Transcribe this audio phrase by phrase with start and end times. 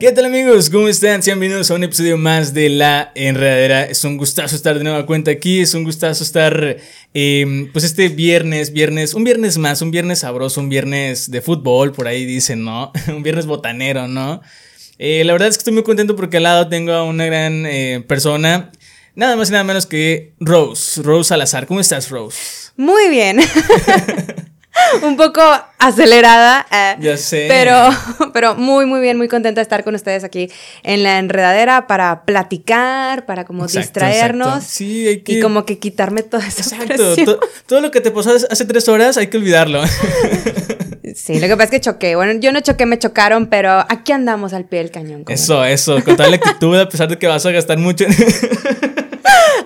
[0.00, 0.70] ¿Qué tal amigos?
[0.70, 1.22] ¿Cómo están?
[1.22, 3.84] Sean bienvenidos a un episodio más de La Enredadera.
[3.84, 6.78] Es un gustazo estar de nueva cuenta aquí, es un gustazo estar
[7.12, 11.92] eh, pues este viernes, viernes, un viernes más, un viernes sabroso, un viernes de fútbol,
[11.92, 12.92] por ahí dicen, ¿no?
[13.08, 14.40] un viernes botanero, ¿no?
[14.96, 17.66] Eh, la verdad es que estoy muy contento porque al lado tengo a una gran
[17.66, 18.72] eh, persona,
[19.14, 21.66] nada más y nada menos que Rose, Rose Salazar.
[21.66, 22.38] ¿Cómo estás, Rose?
[22.74, 23.38] Muy bien.
[25.02, 25.40] un poco
[25.78, 26.66] acelerada.
[26.70, 27.46] eh, Ya sé.
[27.48, 27.88] Pero,
[28.32, 30.50] pero muy, muy bien, muy contenta de estar con ustedes aquí
[30.82, 34.48] en la enredadera para platicar, para como Exacto, distraernos.
[34.48, 34.66] exacto.
[34.70, 35.32] Sí, hay que...
[35.32, 38.88] Y como que quitarme toda esa Exacto, to- todo lo que te pasó hace tres
[38.88, 39.82] horas hay que olvidarlo.
[41.12, 42.14] Sí, lo que pasa es que choqué.
[42.14, 45.24] Bueno, yo no choqué, me chocaron, pero aquí andamos al pie del cañón.
[45.26, 48.04] Eso, eso, con tal actitud, a pesar de que vas a gastar mucho.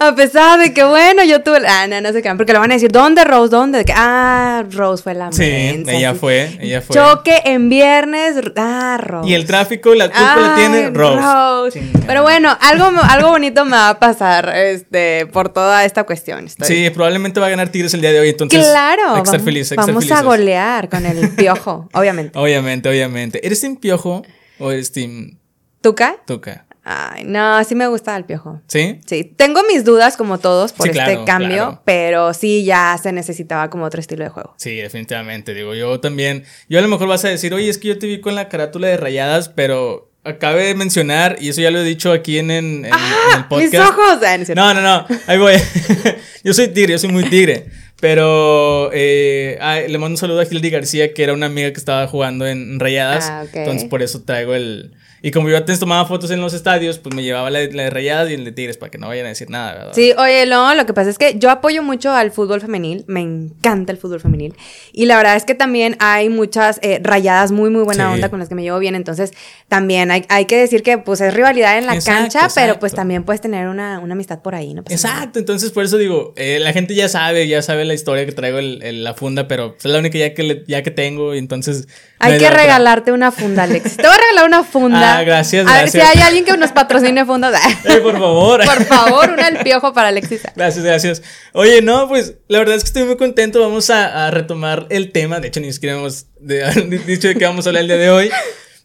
[0.00, 1.60] A pesar de que, bueno, yo tuve.
[1.66, 3.50] Ah, no, no se crean, porque le van a decir, ¿dónde Rose?
[3.50, 3.84] ¿Dónde?
[3.94, 6.94] Ah, Rose fue la Sí, mensa, ella fue, ella fue.
[6.94, 8.36] Choque en viernes.
[8.56, 9.28] Ah, Rose.
[9.28, 11.82] Y el tráfico, la culpa la tiene Rose.
[12.06, 16.46] Pero bueno, algo, algo bonito me va a pasar este, por toda esta cuestión.
[16.46, 18.64] Estoy- Sí, probablemente va a ganar Tigres el día de hoy, entonces.
[18.66, 19.02] claro.
[19.10, 22.38] Hay que estar vamos feliz, hay que estar vamos a golear con el piojo, obviamente.
[22.38, 23.46] Obviamente, obviamente.
[23.46, 24.22] ¿Eres Team Piojo
[24.58, 25.38] o eres Team
[25.80, 26.16] ¿Tuca?
[26.26, 26.64] Tuca?
[26.86, 28.60] Ay, no, sí me gusta el piojo.
[28.66, 29.00] ¿Sí?
[29.06, 31.82] Sí, tengo mis dudas como todos por Sí, este claro, cambio, claro.
[31.86, 34.54] pero sí ya se necesitaba como otro estilo de juego.
[34.58, 35.54] Sí, definitivamente.
[35.54, 36.44] Digo, yo también.
[36.68, 38.48] Yo a lo mejor vas a decir, oye, es que yo te vi con la
[38.50, 42.50] carátula de rayadas, pero acabe de mencionar, y eso ya lo he dicho aquí en,
[42.50, 43.46] en- en- en el ¡Ah!
[43.48, 43.72] podcast.
[43.72, 44.18] ¡Mis ojos!
[44.22, 44.54] Ah, no.
[44.54, 45.54] No, no, no, ahí voy.
[46.44, 47.66] yo soy tigre, yo soy muy tigre.
[48.00, 51.78] Pero eh, ay, le mando un saludo a Gildy García, que era una amiga que
[51.78, 53.24] estaba jugando en Rayadas.
[53.30, 53.54] Ah, ok.
[53.56, 54.94] Entonces por eso traigo el...
[55.26, 57.84] Y como yo antes tomaba fotos en los estadios, pues me llevaba la, de- la
[57.84, 59.92] de Rayadas y el de Tigres para que no vayan a decir nada, ¿verdad?
[59.94, 63.20] Sí, oye, no, lo que pasa es que yo apoyo mucho al fútbol femenil, me
[63.20, 64.54] encanta el fútbol femenil.
[64.92, 68.14] Y la verdad es que también hay muchas eh, rayadas muy, muy buena Sí.
[68.16, 68.94] onda con las que me llevo bien.
[68.94, 69.30] Entonces,
[69.68, 72.92] también hay, hay que decir que pues es rivalidad en la Exacto, cancha, pero pues
[72.94, 74.82] también puedes tener una, una amistad por ahí, ¿no?
[74.82, 74.94] nada.
[74.94, 78.32] Exacto, entonces por eso digo, eh, la gente ya sabe, ya sabe la historia que
[78.32, 81.88] traigo la funda, pero es la única ya que, le- ya que tengo y entonces...
[82.20, 82.58] Hay que otra.
[82.58, 83.96] regalarte una funda, Alex.
[83.96, 85.13] Te voy a regalar una funda.
[85.13, 86.16] Ah, gracias, A ver si gracias.
[86.16, 87.60] hay alguien que nos patrocine fundas.
[87.84, 88.64] Eh, por favor.
[88.64, 90.42] Por favor, una al piojo para Alexis.
[90.56, 91.22] Gracias, gracias.
[91.52, 93.60] Oye, no, pues la verdad es que estoy muy contento.
[93.60, 95.40] Vamos a, a retomar el tema.
[95.40, 98.10] De hecho, ni siquiera hemos de- dicho de qué vamos a hablar el día de
[98.10, 98.30] hoy.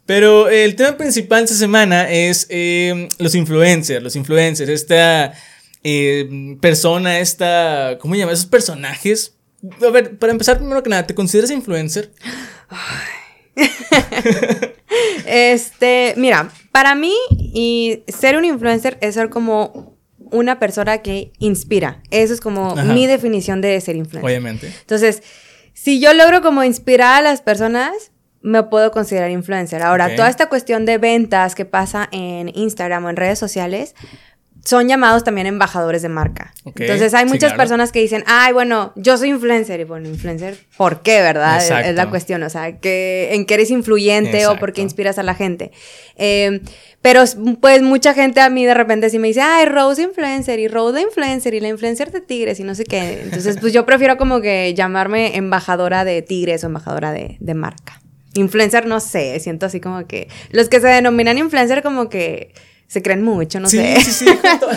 [0.06, 4.02] Pero el tema principal esta semana es eh, los influencers.
[4.04, 5.34] Los influencers, esta
[5.84, 7.98] eh, persona, esta.
[8.00, 8.32] ¿Cómo se llama?
[8.32, 9.36] Esos personajes.
[9.86, 12.12] A ver, para empezar, primero que nada, ¿te consideras influencer?
[15.26, 19.98] Este, mira, para mí y ser un influencer es ser como
[20.32, 22.02] una persona que inspira.
[22.12, 22.84] Eso es como Ajá.
[22.84, 24.26] mi definición de ser influencer.
[24.26, 24.68] Obviamente.
[24.82, 25.24] Entonces,
[25.74, 28.12] si yo logro como inspirar a las personas,
[28.42, 29.82] me puedo considerar influencer.
[29.82, 33.96] Ahora, toda esta cuestión de ventas que pasa en Instagram o en redes sociales,
[34.66, 36.54] son llamados también embajadores de marca.
[36.66, 37.58] Entonces hay sí, muchas claro.
[37.58, 39.80] personas que dicen, ay, bueno, yo soy influencer.
[39.80, 41.58] Y bueno, influencer, ¿por qué, verdad?
[41.58, 45.18] Es- Es, la cuestión, o sea, que, en qué eres influyente o por qué inspiras
[45.18, 45.72] a la gente.
[46.18, 46.62] Eh,
[47.02, 47.24] pero
[47.62, 51.02] pues mucha gente a mí de repente sí me dice, ay, Rose influencer y Rose
[51.02, 53.22] influencer y la influencer de Tigres y no sé qué.
[53.24, 58.02] Entonces, pues yo prefiero como que llamarme embajadora de Tigres o embajadora de, de marca.
[58.36, 62.54] Influencer, no sé, siento así como que los que se denominan influencer como que
[62.90, 64.02] se creen mucho, no sí, sé.
[64.04, 64.26] sí, sí.
[64.42, 64.68] justo.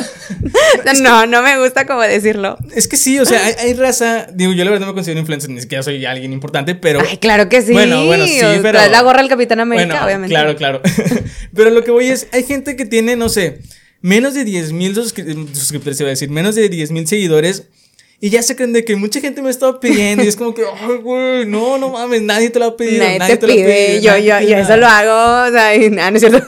[1.03, 2.59] no, no me gusta como decirlo.
[2.75, 4.27] Es que sí, o sea, hay, hay raza.
[4.35, 7.01] Digo, yo la verdad no me considero influencer, ni siquiera soy alguien importante, pero.
[7.01, 7.73] Ay, claro que sí.
[7.73, 10.35] Bueno, bueno, sí, o pero- la gorra del Capitán América, Bueno, obviamente.
[10.35, 10.83] Claro, claro.
[11.55, 13.61] Pero lo que voy es, hay gente que tiene, no sé,
[14.01, 17.65] menos de 10 mil suscriptores, iba a decir, menos de 10 mil seguidores.
[18.21, 20.23] Y ya se creen de que mucha gente me estaba pidiendo.
[20.25, 23.05] y es como que, ay, güey, no, no mames, nadie te lo ha pedido.
[23.19, 24.01] Nadie, te lo ha pide.
[24.01, 24.77] yo, yo, pide yo eso nada".
[24.77, 25.49] lo hago.
[25.49, 26.47] O sea, y nada, no es cierto.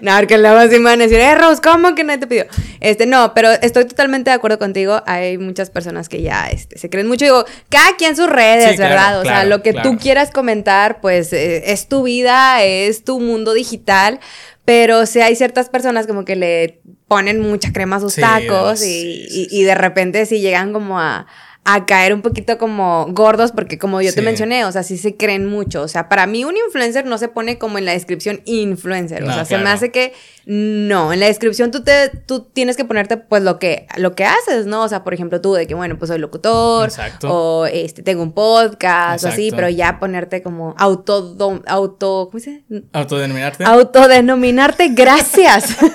[0.00, 2.46] No, porque luego sí me van a decir, eh, Rose, ¿cómo que nadie te pidió?
[2.80, 5.02] Este, no, pero estoy totalmente de acuerdo contigo.
[5.06, 7.24] Hay muchas personas que ya este, se creen mucho.
[7.24, 9.20] Digo, cada quien sus redes, Sí, claro, ¿verdad?
[9.20, 9.90] O sea, claro, lo que claro.
[9.90, 14.20] tú quieras comentar, pues eh, es tu vida, es tu mundo digital.
[14.64, 18.82] Pero sí hay ciertas personas como que le ponen mucha crema a sus Sí, tacos
[18.82, 21.26] y, sí, y- y de repente sí llegan como a,
[21.70, 25.18] a caer un poquito como gordos, porque como yo te mencioné, o sea, sí se
[25.18, 25.82] creen mucho.
[25.82, 29.22] O sea, para mí un influencer no se pone como en la descripción influencer.
[29.22, 29.76] O sea, se me claro.
[29.76, 30.14] hace que
[30.46, 34.24] no, en la descripción tú te, tú tienes que ponerte pues lo que, lo que
[34.24, 34.82] haces, ¿no?
[34.82, 37.28] O sea, por ejemplo, tú de que, bueno, pues soy locutor, Exacto.
[37.30, 41.36] o este, tengo un podcast, o así, pero ya ponerte como auto,
[41.66, 42.84] auto, ¿cómo se dice?
[42.94, 43.64] Autodenominarte.
[43.64, 45.76] Autodenominarte, gracias.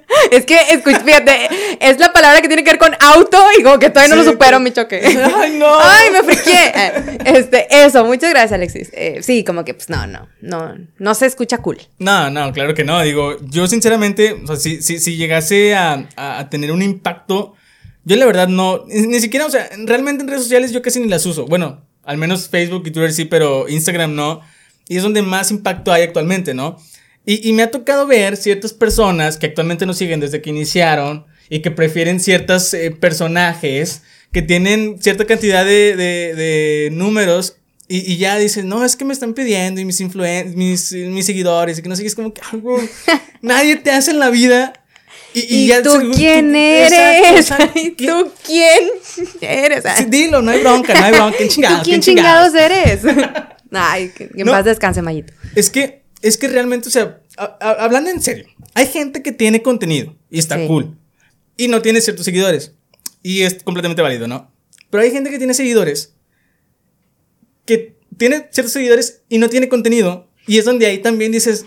[0.30, 1.48] es que, fíjate,
[1.80, 4.30] es la palabra que tiene que ver con auto y como que todavía no lo
[4.30, 5.00] supero mi choque.
[5.36, 5.78] Ay, no.
[5.80, 6.72] Ay, me friqué.
[6.74, 8.90] Eh, este, eso, muchas gracias, Alexis.
[8.92, 11.78] Eh, sí, como que, pues no, no, no, no se escucha cool.
[11.98, 13.00] No, no, claro que no.
[13.02, 17.54] Digo, yo sinceramente, o sea, si, si, si llegase a, a tener un impacto,
[18.04, 21.08] yo la verdad no, ni siquiera, o sea, realmente en redes sociales yo casi ni
[21.08, 21.46] las uso.
[21.46, 24.40] Bueno, al menos Facebook y Twitter sí, pero Instagram no.
[24.88, 26.78] Y es donde más impacto hay actualmente, ¿no?
[27.24, 31.60] Y, me ha tocado ver ciertas personas que actualmente nos siguen desde que iniciaron y
[31.62, 34.02] que prefieren ciertos eh, personajes
[34.32, 39.34] que tienen cierta cantidad de, de, números y, ya dicen, no, es que me están
[39.34, 42.80] pidiendo y mis influen mis, mis seguidores y que no sé es como que algo,
[43.42, 44.72] nadie te hace en la vida.
[45.34, 47.52] Y, ya, tú quién eres?
[47.74, 48.90] ¿Y tú quién
[49.40, 49.84] eres?
[49.96, 51.36] Sí, dilo, no hay bronca, no hay bronca.
[51.36, 51.82] ¿Quién chingados?
[51.84, 53.00] ¿Quién chingados, eres?
[53.72, 55.32] Ay, que, en paz descanse, Mayito.
[55.54, 57.20] Es que es que realmente, o sea,
[57.60, 60.96] hablando en serio, hay gente que tiene contenido y está cool
[61.56, 62.74] y no tiene ciertos seguidores
[63.22, 64.50] y es completamente válido, ¿no?
[64.90, 66.14] Pero hay gente que tiene seguidores
[67.64, 71.66] que tiene ciertos seguidores y no tiene contenido y es donde ahí también dices,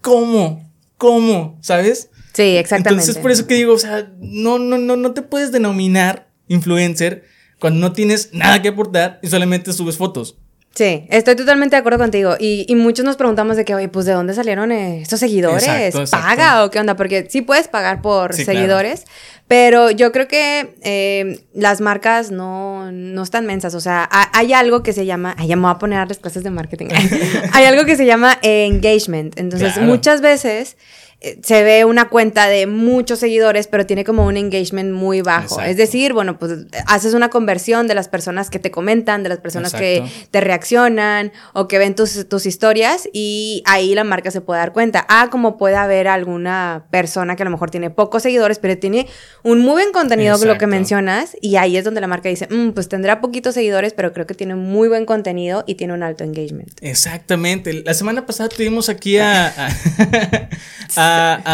[0.00, 0.70] ¿cómo?
[0.96, 1.58] ¿Cómo?
[1.62, 2.10] ¿Sabes?
[2.32, 3.02] Sí, exactamente.
[3.02, 7.24] Entonces, por eso que digo, o sea, no, no, no, no te puedes denominar influencer
[7.58, 10.38] cuando no tienes nada que aportar y solamente subes fotos.
[10.78, 12.36] Sí, estoy totalmente de acuerdo contigo.
[12.38, 15.92] Y, muchos nos preguntamos de que, oye, pues ¿de dónde salieron estos seguidores?
[16.08, 16.94] ¿Paga o qué onda?
[16.94, 19.04] Porque sí puedes pagar por seguidores,
[19.48, 23.74] pero yo creo que eh, las marcas no, no están mensas.
[23.74, 26.18] O sea, hay algo que se llama, ay, ya me voy a poner a las
[26.18, 26.90] clases de marketing.
[27.52, 29.36] hay algo que se llama engagement.
[29.36, 31.07] Entonces, muchas veces eh,
[31.42, 35.60] se ve una cuenta de muchos seguidores, pero tiene como un engagement muy bajo.
[35.60, 39.38] Es decir, bueno, pues haces una conversión de las personas que te comentan, de las
[39.38, 44.40] personas que te reaccionan o que ven tus, tus historias y ahí la marca se
[44.40, 45.04] puede dar cuenta.
[45.08, 49.08] Ah, como puede haber alguna persona que a lo mejor tiene pocos seguidores, pero tiene
[49.42, 52.70] un muy buen contenido, lo que mencionas, y ahí es donde la marca dice, mm,
[52.70, 56.24] pues tendrá poquitos seguidores, pero creo que tiene muy buen contenido y tiene un alto
[56.24, 56.70] engagement.
[56.80, 57.82] Exactamente.
[57.84, 59.68] La semana pasada tuvimos aquí a a,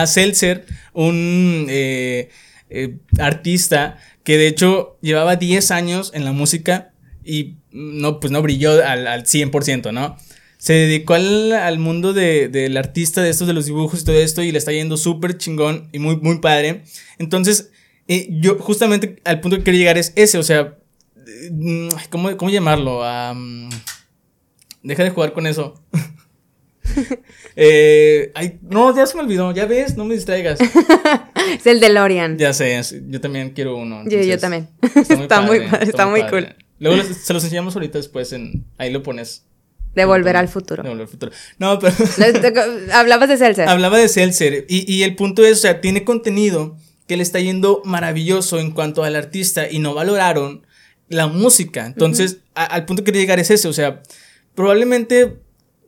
[0.07, 2.31] Seltzer, un eh,
[2.71, 6.93] eh, artista que de hecho llevaba 10 años en la música
[7.25, 10.17] y no, pues no brilló al, al 100%, ¿no?
[10.65, 14.51] Se dedicó al, mundo del artista, de estos, de los dibujos y todo esto, y
[14.51, 16.85] le está yendo súper chingón y muy, muy padre.
[17.19, 17.71] Entonces,
[18.09, 20.79] eh, yo justamente al punto que quiero llegar es ese, o sea,
[22.09, 23.03] ¿cómo, cómo llamarlo?
[24.83, 25.75] deja de jugar con eso.
[27.57, 28.33] eh,
[28.63, 30.59] no, ya se me olvidó, ya ves, no me distraigas.
[31.59, 32.39] es el de Lorian.
[32.39, 34.05] Ya sé, yo también quiero uno.
[34.09, 34.69] yo, también.
[35.09, 36.55] Está muy, está muy, cool.
[36.79, 39.45] Luego se los enseñamos ahorita después en, ahí lo pones.
[39.95, 40.83] De volver al futuro.
[40.83, 41.33] De volver al futuro.
[41.59, 41.95] No, pero.
[42.93, 43.69] Hablabas de Seltzer.
[43.69, 44.67] Hablaba de Seltzer.
[44.69, 46.77] Y, y el punto es, o sea, tiene contenido
[47.07, 50.67] que le está yendo maravilloso en cuanto al artista y no valoraron
[51.09, 51.87] la música.
[51.87, 53.69] Entonces, al punto que quería llegar es ese.
[53.69, 54.03] O sea,
[54.55, 55.37] probablemente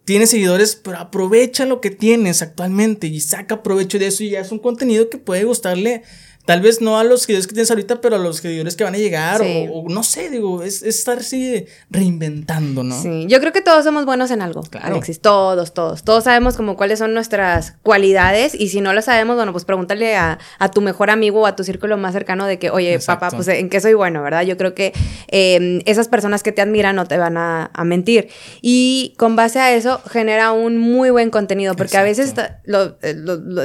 [0.07, 4.41] tienes seguidores, pero aprovecha lo que tienes actualmente y saca provecho de eso y ya
[4.41, 6.05] es un contenido que puede gustarle
[6.47, 8.95] Tal vez no a los seguidores que tienes ahorita, pero a los seguidores que van
[8.95, 9.43] a llegar.
[9.43, 13.01] O, no sé, digo, es, es estarse reinventando, ¿no?
[13.01, 14.87] Sí, yo creo que todos somos buenos en algo, claro.
[14.87, 15.21] Alexis.
[15.21, 16.05] Todos, todos.
[16.05, 18.55] Todos sabemos como cuáles son nuestras cualidades.
[18.55, 20.39] Y si no lo sabemos, bueno, pues pregúntale a,
[20.73, 23.69] tu mejor amigo o a tu círculo más cercano de que, oye, papá, pues en
[23.69, 24.43] qué soy bueno, ¿verdad?
[24.43, 24.93] Yo creo que
[25.29, 28.29] em, esas personas que te admiran no te van a, mentir.
[28.63, 31.75] Y con base a eso, genera un muy buen contenido.
[31.75, 32.95] Porque a veces eh, los,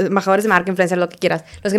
[0.05, 1.73] embajadores de marca, influencer, lo que quieras, los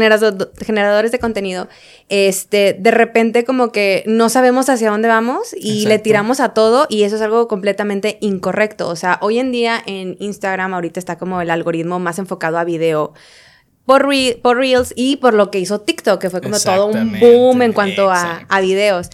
[0.93, 1.69] de contenido,
[2.09, 6.87] este, de repente como que no sabemos hacia dónde vamos y le tiramos a todo
[6.89, 8.89] y eso es algo completamente incorrecto.
[8.89, 12.65] O sea, hoy en día en Instagram ahorita está como el algoritmo más enfocado a
[12.65, 13.15] video.
[13.85, 14.07] Por,
[14.43, 17.73] por, Reels y por lo que hizo TikTok, que fue como todo un boom en
[17.73, 19.11] cuanto a, a, videos.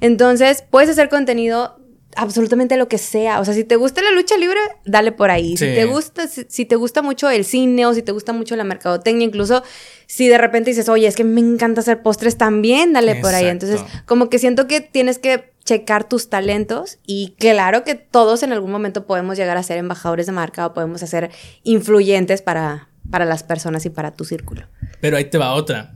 [0.00, 1.81] Entonces, puedes hacer contenido
[2.16, 3.40] absolutamente lo que sea.
[3.40, 5.56] O sea, si te gusta la lucha libre, dale por ahí.
[5.56, 8.64] Si te gusta, si, te gusta mucho el cine o si te gusta mucho la
[8.64, 9.62] mercadotecnia, incluso
[10.06, 13.46] si de repente dices, oye, es que me encanta hacer postres también, dale por ahí.
[13.46, 18.52] Entonces, como que siento que tienes que checar tus talentos y claro que todos en
[18.52, 21.30] algún momento podemos llegar a ser embajadores de marca o podemos ser
[21.62, 24.66] influyentes para, para las personas y para tu círculo.
[25.00, 25.94] Pero ahí te va otra.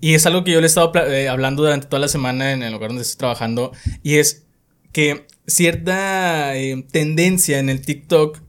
[0.00, 2.62] Y es algo que yo le he estado eh, hablando durante toda la semana en
[2.62, 4.46] el lugar donde estoy trabajando y es
[4.92, 8.40] que cierta eh, tendencia en el TikTok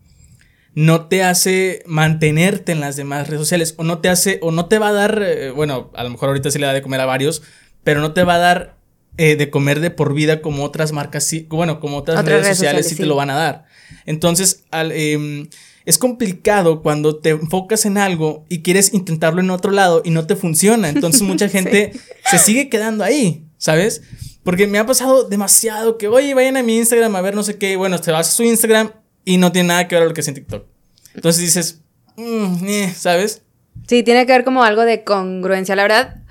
[0.73, 4.67] no te hace mantenerte en las demás redes sociales o no te hace o no
[4.67, 7.01] te va a dar, eh, bueno, a lo mejor ahorita sí le da de comer
[7.01, 7.41] a varios,
[7.83, 8.77] pero no te va a dar
[9.17, 12.87] eh, de comer de por vida como otras marcas, sí, bueno, como otras, redes, sociales,
[12.87, 13.65] sí, te lo van a dar.
[14.05, 15.49] Entonces, al, em,
[15.85, 20.27] es complicado cuando te enfocas en algo y quieres intentarlo en otro lado y no
[20.27, 20.89] te funciona.
[20.89, 21.91] Entonces mucha gente
[22.29, 24.01] se sigue quedando ahí, ¿sabes?
[24.43, 27.57] Porque me ha pasado demasiado que, oye, vayan a mi Instagram a ver no sé
[27.57, 27.75] qué.
[27.75, 28.91] Bueno, te vas a su Instagram
[29.23, 30.65] y no tiene nada que ver con lo que es en TikTok.
[31.13, 31.81] Entonces dices,
[32.15, 33.43] mm, eh", ¿sabes?
[33.87, 35.75] Sí, tiene que ver como algo de congruencia.
[35.75, 36.21] La verdad,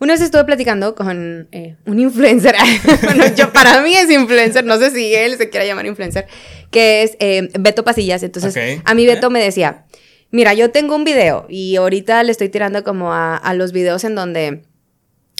[0.00, 2.56] una vez estuve platicando con eh, un influencer.
[3.02, 6.26] bueno, yo para mí es influencer, no sé si él se quiera llamar influencer,
[6.70, 8.22] que es eh, Beto Pasillas.
[8.22, 9.84] Entonces, a mí Beto me decía,
[10.30, 14.02] mira, yo tengo un video y ahorita le estoy tirando como a, a los videos
[14.04, 14.64] en donde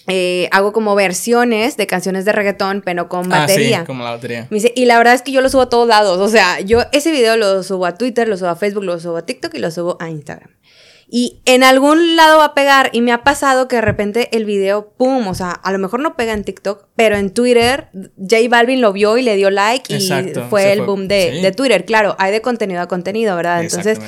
[0.07, 3.79] eh, hago como versiones de canciones de reggaetón, pero con batería.
[3.79, 4.47] Ah, sí, como la batería.
[4.51, 6.19] Me dice, y la verdad es que yo lo subo a todos lados.
[6.19, 9.17] O sea, yo ese video lo subo a Twitter, lo subo a Facebook, lo subo
[9.17, 10.51] a TikTok y lo subo a Instagram.
[11.09, 12.91] Y en algún lado va a pegar.
[12.93, 16.01] Y me ha pasado que de repente el video, pum, o sea, a lo mejor
[16.01, 19.95] no pega en TikTok, pero en Twitter, J Balvin lo vio y le dio like
[19.95, 20.11] y
[20.51, 21.85] fue el boom de, de, Twitter.
[21.85, 23.63] Claro, hay de contenido a contenido, ¿verdad?
[23.63, 24.01] Entonces,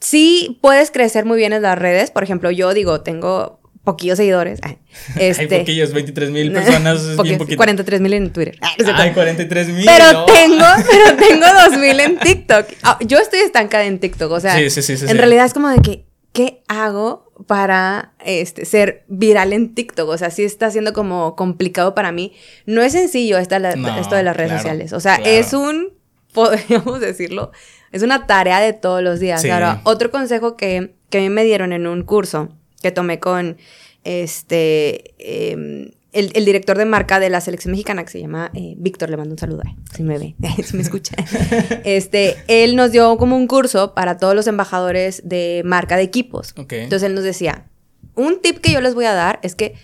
[0.00, 2.10] sí puedes crecer muy bien en las redes.
[2.10, 4.60] Por ejemplo, yo digo, tengo poquillos seguidores.
[5.18, 7.02] Este, Hay poquillos, 23 mil personas.
[7.02, 7.56] es bien poquito.
[7.56, 8.58] 43 mil en Twitter.
[8.60, 9.86] Ay, 43 mil.
[9.86, 12.66] Pero tengo, pero tengo 2 mil en TikTok.
[12.82, 14.30] Ah, yo estoy estancada en TikTok.
[14.30, 19.74] O sea, en realidad es como de que, ¿qué hago para este, ser viral en
[19.74, 20.08] TikTok?
[20.08, 22.34] O sea, sí está siendo como complicado para mí.
[22.66, 23.56] No es sencillo esta,
[23.98, 24.92] esto de las redes sociales.
[24.92, 25.94] O sea, es un,
[26.34, 27.50] podríamos decirlo,
[27.92, 29.42] es una tarea de todos los días.
[29.46, 32.50] Ahora, otro consejo que, que a mí me dieron en un curso
[32.82, 33.56] que tomé con
[34.04, 39.10] este em, el, director de marca de la selección mexicana, que se llama eh, Víctor,
[39.10, 40.34] le mando un saludo, eh, si me ve,
[40.64, 41.16] si me escucha.
[41.84, 46.54] este, él nos dio como un curso para todos los embajadores de marca de equipos.
[46.56, 47.66] Entonces él nos decía,
[48.14, 49.74] un tip que yo les voy a dar es que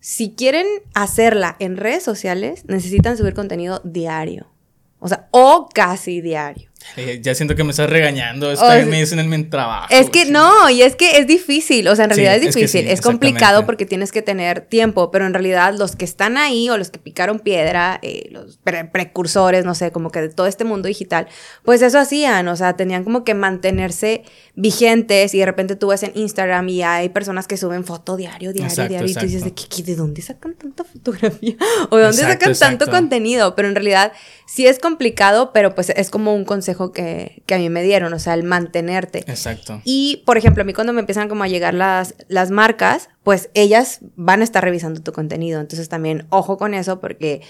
[0.00, 4.52] si quieren hacerla en redes sociales, necesitan subir contenido diario.
[5.00, 6.67] O sea, o casi diario.
[6.96, 9.86] Eh, ya siento que me estás regañando, es que me dicen en mi trabajo.
[9.90, 13.00] Es que no, y es que es difícil, o sea, en realidad es difícil, es,
[13.00, 16.90] complicado porque tienes que tener tiempo, pero en realidad los que están ahí o los
[16.90, 18.58] que picaron piedra, eh, los
[18.92, 21.28] precursores, no sé, como que de todo este mundo digital,
[21.64, 24.22] pues eso hacían, o sea, tenían como que mantenerse
[24.54, 28.52] vigentes y de repente tú ves en Instagram y hay personas que suben foto diario,
[28.52, 31.56] diario, diario, y tú dices, ¿de, qué, ¿de dónde sacan tanta fotografía?
[31.90, 33.54] ¿O de dónde sacan tanto contenido?
[33.54, 34.12] Pero en realidad
[34.46, 38.18] sí es complicado, pero pues es como un consejo que, a mí me dieron, o
[38.18, 39.20] sea, el mantenerte.
[39.20, 39.80] Exacto.
[39.84, 43.48] Y, por ejemplo, a mí cuando me empiezan como a llegar las, las marcas, pues
[43.54, 45.60] ellas van a estar revisando tu contenido.
[45.60, 47.40] Entonces también ojo con eso porque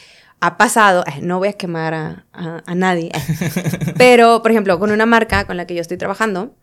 [0.41, 1.95] ha pasado, eh, no voy a quemar
[2.33, 6.55] a, nadie, eh, pero, por ejemplo, con una marca con la que yo estoy trabajando,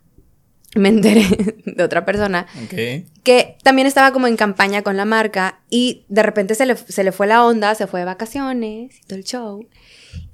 [0.74, 1.26] me enteré
[1.66, 2.46] de otra persona
[3.22, 7.04] que también estaba como en campaña con la marca y de repente se le, se
[7.04, 9.68] le fue la onda, se fue de vacaciones y todo el show.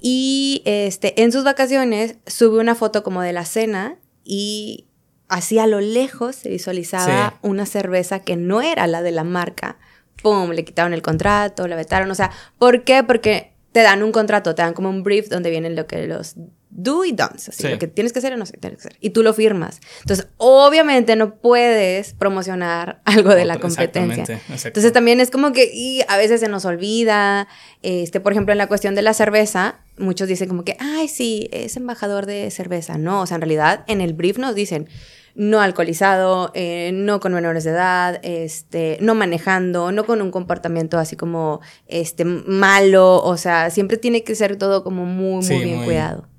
[0.01, 4.87] Y este, en sus vacaciones sube una foto como de la cena y
[5.29, 9.79] así a lo lejos se visualizaba una cerveza que no era la de la marca.
[10.23, 10.51] ¡Pum!
[10.51, 12.11] Le quitaron el contrato, la vetaron.
[12.11, 13.03] O sea, ¿por qué?
[13.03, 16.37] Porque te dan un contrato, te dan como un brief donde vienen lo que los
[16.75, 18.97] do y don'ts, así, lo que tienes que hacer o no tienes que hacer.
[18.99, 19.81] Y tú lo firmas.
[20.01, 24.41] Entonces, obviamente no puedes promocionar algo de la competencia.
[24.49, 27.47] Entonces, también es como que y a veces se nos olvida,
[27.83, 31.49] este, por ejemplo, en la cuestión de la cerveza, muchos dicen como que, ay, sí,
[31.53, 32.97] es embajador de cerveza.
[32.97, 34.89] No, o sea, en realidad en el brief nos dicen,
[35.35, 40.99] no alcoholizado, eh, no con menores de edad, este, no manejando, no con un comportamiento
[40.99, 45.85] así como este, malo, o sea, siempre tiene que ser todo como muy, muy bien
[45.85, 46.32] cuidado.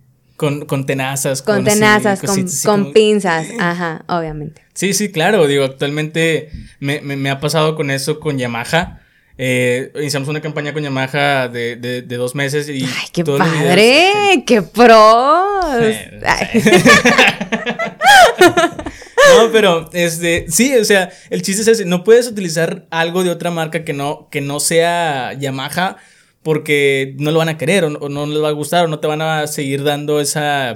[0.44, 1.42] Con, con, tenazas.
[1.42, 2.20] Con, tenazas,
[2.66, 4.62] con, pinzas, ajá, obviamente.
[4.74, 6.50] Sí, sí, claro, digo, actualmente
[6.82, 9.00] me, me, ha pasado con eso con Yamaha.
[9.38, 12.84] Eh, iniciamos una campaña con Yamaha de, de, dos meses y...
[12.84, 14.44] ¡Ay, qué padre!
[14.46, 15.62] ¡Qué pro!
[18.42, 23.30] no, pero este, sí, o sea, el chiste es ese, no puedes utilizar algo de
[23.30, 26.00] otra marca que no, que no sea Yamaha
[26.44, 29.08] porque no lo van a querer o, no les va a gustar o no te
[29.08, 30.76] van a seguir dando esa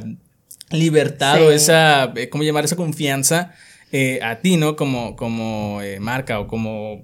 [0.72, 2.66] libertad o esa, eh, ¿cómo llamar?
[2.66, 3.54] Esa confianza
[3.92, 4.76] eh, a ti, ¿no?
[4.76, 7.04] Como, como eh, marca o como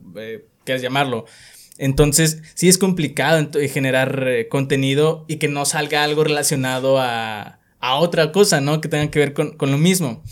[0.63, 1.25] quieras llamarlo.
[1.77, 8.31] Entonces, sí es complicado generar contenido y que no salga algo relacionado a, a, otra
[8.31, 8.79] cosa, ¿no?
[8.79, 10.23] Que tenga que ver con, con, lo mismo.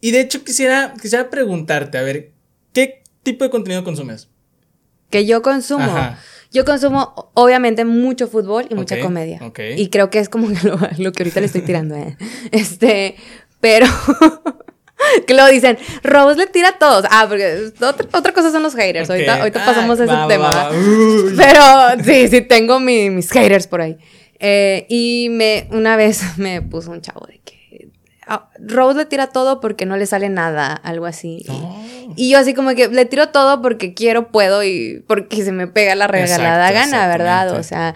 [0.00, 2.32] Y de hecho, quisiera, quisiera preguntarte, a ver,
[2.74, 4.28] ¿qué tipo de contenido consumes?
[5.10, 5.84] Que yo consumo.
[5.84, 6.20] Ajá.
[6.54, 9.40] Yo consumo, obviamente, mucho fútbol y mucha comedia.
[9.76, 12.16] Y creo que es como lo, que ahorita le estoy tirando, ¿eh?
[12.52, 13.16] Este,
[13.60, 13.86] pero...
[15.26, 17.04] que lo dicen, Rose le tira a todos.
[17.10, 17.72] Ah, porque
[18.12, 19.10] otra, cosa son los haters.
[19.10, 20.70] Ahorita, ahorita pasamos a ese tema.
[21.36, 23.98] Pero sí, sí, tengo mis haters por ahí.
[24.38, 27.53] Eh, y me, una vez me puso un chavo de que
[28.58, 31.44] Rose le tira todo porque no le sale nada, algo así.
[31.48, 32.12] Oh.
[32.16, 35.66] Y yo así como que le tiro todo porque quiero, puedo y porque se me
[35.66, 37.58] pega la regalada Exacto, gana, ¿verdad?
[37.58, 37.94] O sea,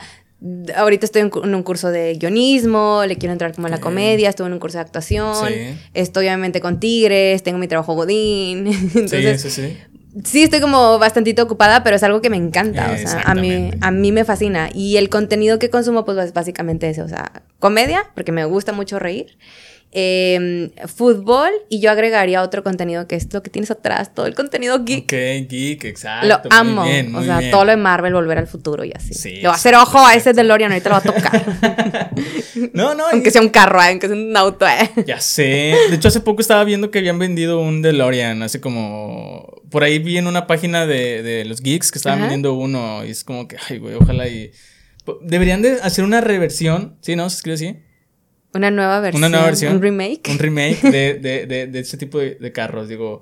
[0.77, 4.47] ahorita estoy en, un curso de guionismo, le quiero entrar como a la comedia, estuve
[4.47, 5.77] en un curso de actuación, Sí.
[5.95, 9.79] estoy obviamente con Tigres, tengo mi trabajo godín, entonces sí, sí, sí.
[10.25, 13.71] sí estoy como bastantito ocupada, pero es algo que me encanta, o sea, a mí,
[13.81, 14.71] a mí me fascina.
[14.73, 18.73] Y el contenido que consumo, pues es básicamente ese, o sea, comedia, porque me gusta
[18.73, 19.39] mucho reír,
[19.93, 24.35] eh, fútbol, y yo agregaría otro contenido que es lo que tienes atrás, todo el
[24.35, 25.05] contenido geek.
[25.05, 26.27] Ok, geek, exacto.
[26.27, 27.51] Lo muy amo, o sea, bien.
[27.51, 29.15] todo lo de Marvel, volver al futuro y así.
[29.15, 32.11] Sí, Le a hacer ojo a ese DeLorean, ahorita lo va a tocar.
[32.73, 34.91] No, no, aunque y- sea un carro, eh, aunque sea un auto, eh.
[35.07, 35.75] Ya sé.
[35.89, 38.43] De hecho, hace poco estaba viendo que habían vendido un DeLorean.
[38.43, 39.63] Hace como.
[39.71, 42.25] Por ahí vi en una página de, de los geeks que estaban Ajá.
[42.27, 43.05] vendiendo uno.
[43.05, 44.51] Y es como que, ay, güey, ojalá y.
[45.23, 46.97] Deberían de hacer una reversión.
[47.01, 47.29] ¿Sí, no?
[47.31, 47.77] ¿Se escribe así?
[48.55, 49.21] Una nueva versión.
[49.23, 49.77] Una nueva versión.
[49.77, 50.31] Un remake.
[50.31, 52.89] Un remake de, de, de, de ese tipo de, de carros.
[52.89, 53.21] Digo.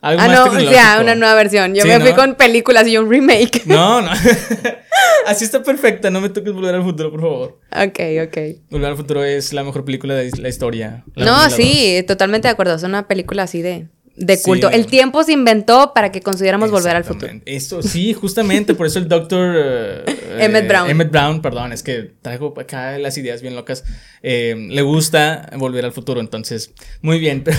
[0.00, 1.74] Algo Ah, más no, o sea, una nueva versión.
[1.74, 3.62] Yo Sí, me fui con películas y un remake.
[3.66, 4.10] No, no.
[5.26, 6.10] Así está perfecta.
[6.10, 7.60] No me toques volver al futuro, por favor.
[7.72, 8.38] Ok, ok.
[8.70, 11.04] Volver al futuro es la mejor película de la historia.
[11.16, 12.76] La No, sí, totalmente de acuerdo.
[12.76, 14.70] Es una película así de, de culto.
[14.70, 17.32] El tiempo se inventó para que consideramos volver al futuro.
[17.44, 19.54] Esto, sí, justamente, por eso el doctor...
[19.56, 20.04] eh,
[20.40, 20.90] Emmett eh, Brown.
[20.90, 23.84] Emmett Brown, perdón, es que traigo acá las ideas bien locas.
[24.22, 27.58] Eh, le gusta volver al futuro, entonces, muy bien, pero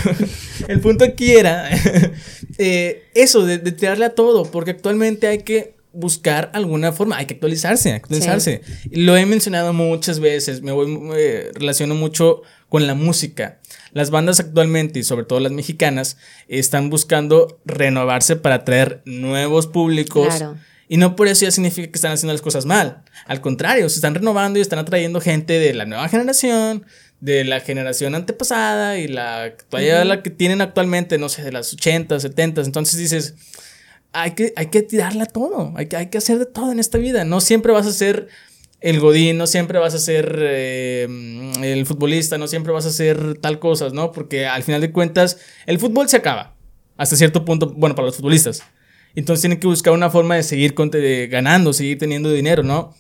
[0.68, 1.70] el punto aquí era
[2.58, 7.26] eh, eso, de, de tirarle a todo, porque actualmente hay que buscar alguna forma, hay
[7.26, 8.62] que actualizarse, actualizarse.
[8.92, 13.60] Lo he mencionado muchas veces, me voy, me relaciono mucho con la música.
[13.92, 16.18] Las bandas actualmente, y sobre todo las mexicanas,
[16.48, 20.36] están buscando renovarse para atraer nuevos públicos.
[20.36, 20.58] Claro.
[20.88, 23.04] Y no por eso ya significa que están haciendo las cosas mal.
[23.28, 26.84] Al contrario, se están renovando y están atrayendo gente de la nueva generación,
[27.20, 31.74] de la generación antepasada y la, todavía la que tienen actualmente, no sé, de las
[31.74, 32.62] 80, 70.
[32.62, 33.36] Entonces dices,
[34.14, 36.98] hay que, hay que tirarla todo, hay que, hay que hacer de todo en esta
[36.98, 37.24] vida.
[37.24, 38.28] No siempre vas a ser
[38.82, 41.08] el godín, no siempre vas a ser eh,
[41.62, 44.12] el futbolista, no siempre vas a ser tal cosas, ¿no?
[44.12, 46.56] Porque al final de cuentas, el fútbol se acaba.
[46.98, 48.64] Hasta cierto punto, bueno, para los futbolistas.
[49.16, 52.94] Entonces tienen que buscar una forma de seguir de- ganando, seguir teniendo dinero, ¿no?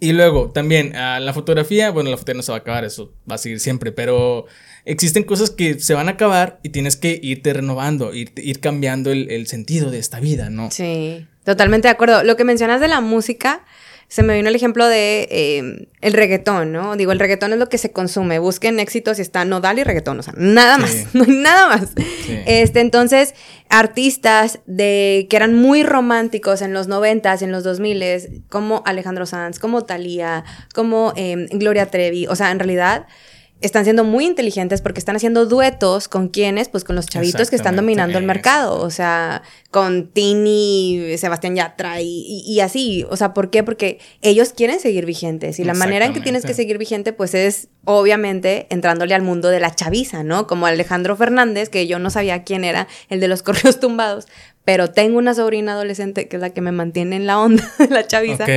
[0.00, 3.12] Y luego también ah, la fotografía, bueno, la fotografía no se va a acabar, eso
[3.30, 4.46] va a seguir siempre, pero
[4.86, 9.12] existen cosas que se van a acabar y tienes que irte renovando, ir, ir cambiando
[9.12, 10.70] el sentido de esta vida, ¿no?
[10.70, 12.22] Sí, totalmente de acuerdo.
[12.24, 13.64] Lo que mencionas de la música,
[14.08, 16.96] se me vino el ejemplo de eh, el reggaetón, ¿no?
[16.96, 18.38] Digo, el reggaetón es lo que se consume.
[18.38, 21.06] Busquen éxitos y está nodal y reggaetón, o sea, nada más, Sí.
[21.14, 21.90] no hay nada más.
[22.24, 22.38] Sí.
[22.46, 23.34] Este, entonces,
[23.68, 29.58] artistas de que eran muy románticos en los noventas, en los 2000 como Alejandro Sanz,
[29.58, 33.06] como Thalía, como eh, Gloria Trevi, o sea, en realidad
[33.66, 37.56] están siendo muy inteligentes porque están haciendo duetos con quienes, pues con los chavitos que
[37.56, 43.16] están dominando el mercado, o sea, con Tini, Sebastián Yatra y, y- y así, o
[43.16, 43.62] sea, ¿por qué?
[43.62, 47.34] Porque ellos quieren seguir vigentes y la manera en que tienes que seguir vigente, pues
[47.34, 50.46] es obviamente entrándole al mundo de la chaviza, ¿no?
[50.46, 54.26] Como Alejandro Fernández, que yo no sabía quién era, el de los correos tumbados,
[54.64, 57.88] pero tengo una sobrina adolescente que es la que me mantiene en la onda de
[57.88, 58.44] la chaviza.
[58.44, 58.50] Ok.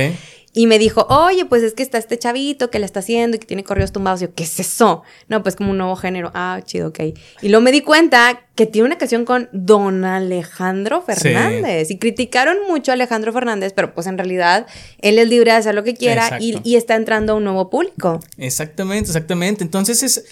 [0.54, 3.40] Y me dijo, oye, pues es que está este chavito que le está haciendo y
[3.40, 4.22] que tiene correos tumbados.
[4.22, 5.02] Y yo, ¿qué es eso?
[5.28, 6.30] No, pues como un nuevo género.
[6.34, 7.00] Ah, chido, ok.
[7.42, 11.90] Y luego me di cuenta que tiene una canción con Don Alejandro Fernández.
[11.90, 14.66] Y criticaron mucho a Alejandro Fernández, pero pues en realidad
[15.00, 17.70] él es libre de hacer lo que quiera y, y está entrando a un nuevo
[17.70, 18.20] público.
[18.36, 19.62] Exactamente, exactamente.
[19.62, 20.24] Entonces es,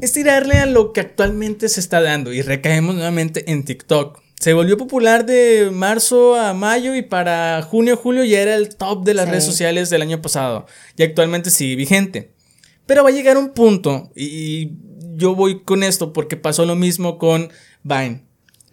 [0.00, 4.25] es tirarle a lo que actualmente se está dando y recaemos nuevamente en TikTok.
[4.38, 9.04] Se volvió popular de marzo a mayo y para junio, julio ya era el top
[9.04, 9.30] de las Sí.
[9.30, 12.32] redes sociales del año pasado y actualmente sigue vigente.
[12.84, 14.72] Pero va a llegar un punto y,
[15.18, 17.50] yo voy con esto porque pasó lo mismo con
[17.82, 18.22] Vine.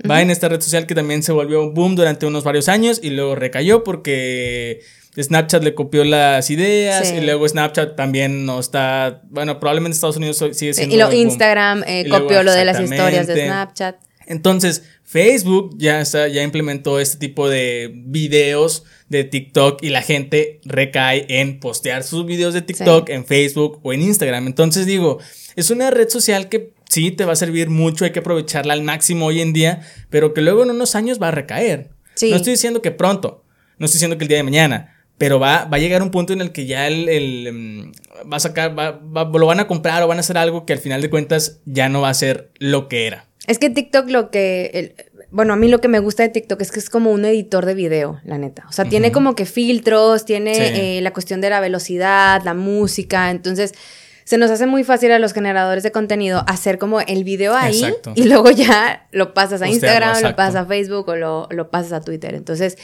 [0.03, 3.11] Vine, esta red social que también se volvió un boom durante unos varios años y
[3.11, 4.81] luego recayó porque
[5.17, 7.15] Snapchat le copió las ideas Sí.
[7.15, 11.13] y luego Snapchat también no está, bueno, probablemente Estados Unidos sigue siendo y lo.
[11.13, 13.45] Instagram eh, Y luego, copió lo de las historias de.
[13.45, 13.95] Snapchat.
[14.25, 20.59] Entonces, Facebook ya, está, ya implementó este tipo de videos de TikTok y la gente
[20.65, 24.47] recae en postear sus videos de TikTok en Facebook o en Instagram.
[24.47, 25.19] Entonces digo,
[25.55, 28.83] es una red social que sí te va a servir mucho, hay que aprovecharla al
[28.83, 31.89] máximo hoy en día, pero que luego en unos años va a recaer.
[32.15, 32.29] Sí.
[32.29, 33.43] No estoy diciendo que pronto,
[33.77, 36.33] no estoy diciendo que el día de mañana, pero va, va a llegar un punto
[36.33, 37.91] en el que ya el, el, mm,
[38.31, 40.73] va a sacar, va- va- lo van a comprar o van a hacer algo que
[40.73, 43.27] al final de cuentas ya no va a ser lo que era.
[43.47, 44.95] Es que TikTok lo que, el-
[45.31, 47.65] bueno, a mí lo que me gusta de TikTok es que es como un editor
[47.65, 48.65] de video, la neta.
[48.69, 50.61] O sea, tiene como que filtros, tiene Sí.
[50.61, 53.73] eh, la cuestión de la velocidad, la música, entonces
[54.25, 57.81] se nos hace muy fácil a los generadores de contenido hacer como el video ahí
[58.15, 61.91] y luego ya lo pasas a Instagram, lo pasas a Facebook o lo, lo pasas
[61.91, 62.33] a Twitter.
[62.35, 62.77] Entonces,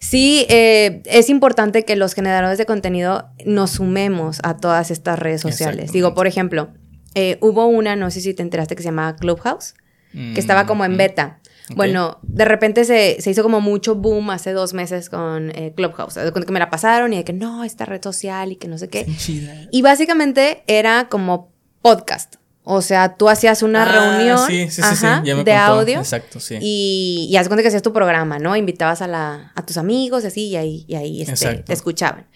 [0.00, 5.42] sí, eh, es importante que los generadores de contenido nos sumemos a todas estas redes
[5.42, 5.92] sociales.
[5.92, 6.68] Digo, por ejemplo,
[7.14, 9.74] eh, hubo una, no sé si te enteraste, que se llamaba Clubhouse,
[10.12, 11.40] que estaba como en mm, beta.
[11.74, 16.14] Bueno, de repente se, hizo como mucho boom hace dos meses con eh, Clubhouse.
[16.14, 18.78] De que me la pasaron y de que no, esta red social y que no
[18.78, 19.06] sé qué.
[19.72, 22.36] Y básicamente era como podcast.
[22.68, 25.98] O sea, tú hacías una ah, reunión de audio.
[26.00, 26.58] Exacto, sí.
[26.60, 28.56] Y, y haz cuenta que hacías tu programa, ¿no?
[28.56, 32.26] Invitabas a, la, a tus amigos y así, y ahí, y ahí este, te escuchaban.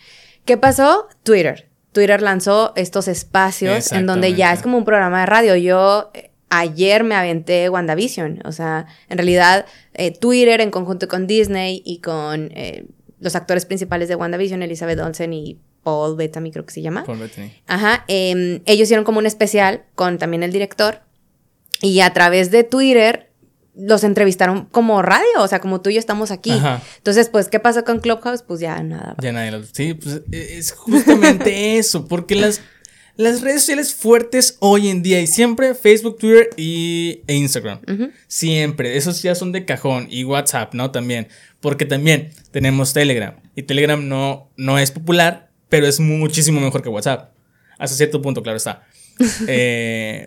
[0.44, 1.08] ¿Qué pasó?
[1.24, 1.68] Twitter.
[1.92, 5.56] Twitter lanzó estos espacios en donde ya es como un programa de radio.
[5.56, 6.12] Yo
[6.50, 8.42] ayer me aventé WandaVision.
[8.44, 12.86] O sea, en realidad, eh, Twitter en conjunto con Disney y con eh,
[13.18, 17.04] los actores principales de WandaVision, Elizabeth Olsen y Paul Bettany, creo que se llama.
[17.04, 17.52] Paul Bettany.
[17.66, 18.04] Ajá.
[18.08, 21.00] Em, ellos hicieron como un especial con también el director.
[21.80, 23.30] Y a través de Twitter
[23.74, 26.52] los entrevistaron como radio, o sea, como tú y yo estamos aquí.
[26.98, 28.42] Entonces, pues, ¿qué pasó con Clubhouse?
[28.42, 29.14] Pues ya nada.
[29.22, 29.62] Ya nadie lo...
[29.64, 32.60] Sí, pues e, es justamente eso, porque las
[33.20, 37.80] las redes sociales fuertes hoy en día y siempre Facebook, Twitter y, e Instagram.
[38.26, 38.96] Siempre.
[38.96, 40.06] Esos ya son de cajón.
[40.10, 40.90] Y WhatsApp, ¿no?
[40.90, 41.28] También.
[41.60, 43.36] Porque también tenemos Telegram.
[43.54, 47.34] Y Telegram no, no es popular, pero es muchísimo mejor que WhatsApp.
[47.78, 48.86] Hasta cierto punto, claro está.
[49.46, 50.26] Eh,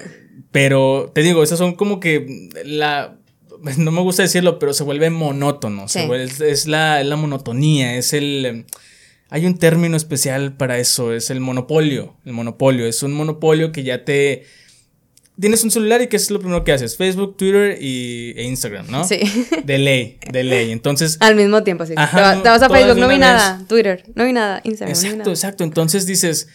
[0.51, 3.17] pero te digo, esas son como que la...
[3.77, 5.85] No me gusta decirlo, pero se vuelve monótono.
[5.85, 8.65] es, la, la monotonía, es el
[9.33, 12.15] hay un término especial para eso, es el monopolio.
[12.23, 14.45] El monopolio es un monopolio que ya te...
[15.41, 16.95] Tienes un celular y ¿qué es lo primero que haces?
[16.97, 19.03] Facebook, Twitter y, e Instagram, ¿no?
[19.05, 19.21] Sí.
[19.65, 20.71] De ley, de ley.
[20.71, 21.17] Entonces...
[21.19, 21.95] Al mismo tiempo, sí.
[21.95, 23.59] te, vas a Facebook, no vi nada.
[23.67, 24.61] Twitter, no vi nada.
[24.63, 25.31] Instagram, exacto, no vi nada.
[25.31, 26.47] Exacto, Entonces dices,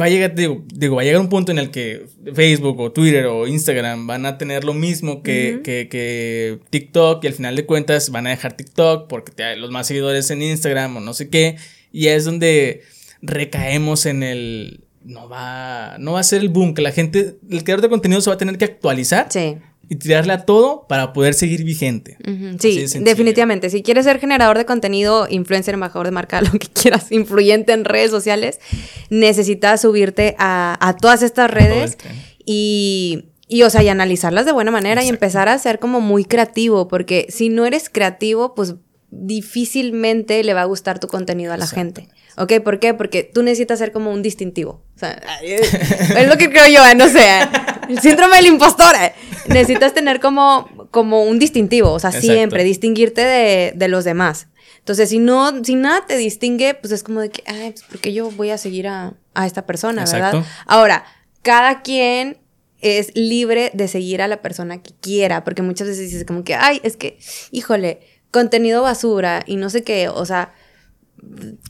[0.00, 3.26] va a llegar, digo, va a llegar un punto en el que Facebook o Twitter
[3.26, 7.66] o Instagram van a tener lo mismo que, que, que TikTok y al final de
[7.66, 11.28] cuentas van a dejar TikTok porque te, los más seguidores en Instagram o no sé
[11.28, 11.56] qué
[11.92, 12.82] y es donde
[13.22, 17.64] recaemos en el no va no va a ser el boom que la gente el
[17.64, 19.56] creador de contenido se va a tener que actualizar sí.
[19.88, 22.16] y tirarle a todo para poder seguir vigente.
[22.58, 23.70] Sí definitivamente.
[23.70, 27.84] Si quieres ser generador de contenido influencer embajador de marca lo que quieras influyente en
[27.84, 28.60] redes sociales
[29.08, 31.96] necesitas subirte a, todas estas redes
[32.44, 36.24] y y, o sea, y analizarlas de buena manera y empezar a ser como muy
[36.24, 38.76] creativo, porque si no eres creativo, pues
[39.10, 42.08] difícilmente le va a gustar tu contenido a la gente.
[42.36, 42.60] ¿Ok?
[42.62, 42.94] ¿Por qué?
[42.94, 44.82] Porque tú necesitas ser como un distintivo.
[44.94, 47.40] O sea, es lo que creo yo, no sé.
[47.88, 48.94] El síndrome del impostor.
[48.94, 49.12] ¿eh?
[49.48, 51.92] Necesitas tener como, como un distintivo.
[51.92, 54.46] O sea, siempre distinguirte de, de, los demás.
[54.78, 58.12] Entonces, si no, si nada te distingue, pues es como de que, ay, pues porque
[58.12, 60.44] yo voy a seguir a, a esta persona, ¿verdad?
[60.66, 61.04] Ahora,
[61.42, 62.38] cada quien
[62.80, 66.54] es libre de seguir a la persona que quiera, porque muchas veces dices como que,
[66.54, 67.18] ay, es que,
[67.50, 70.52] híjole, contenido basura y no sé qué, o sea,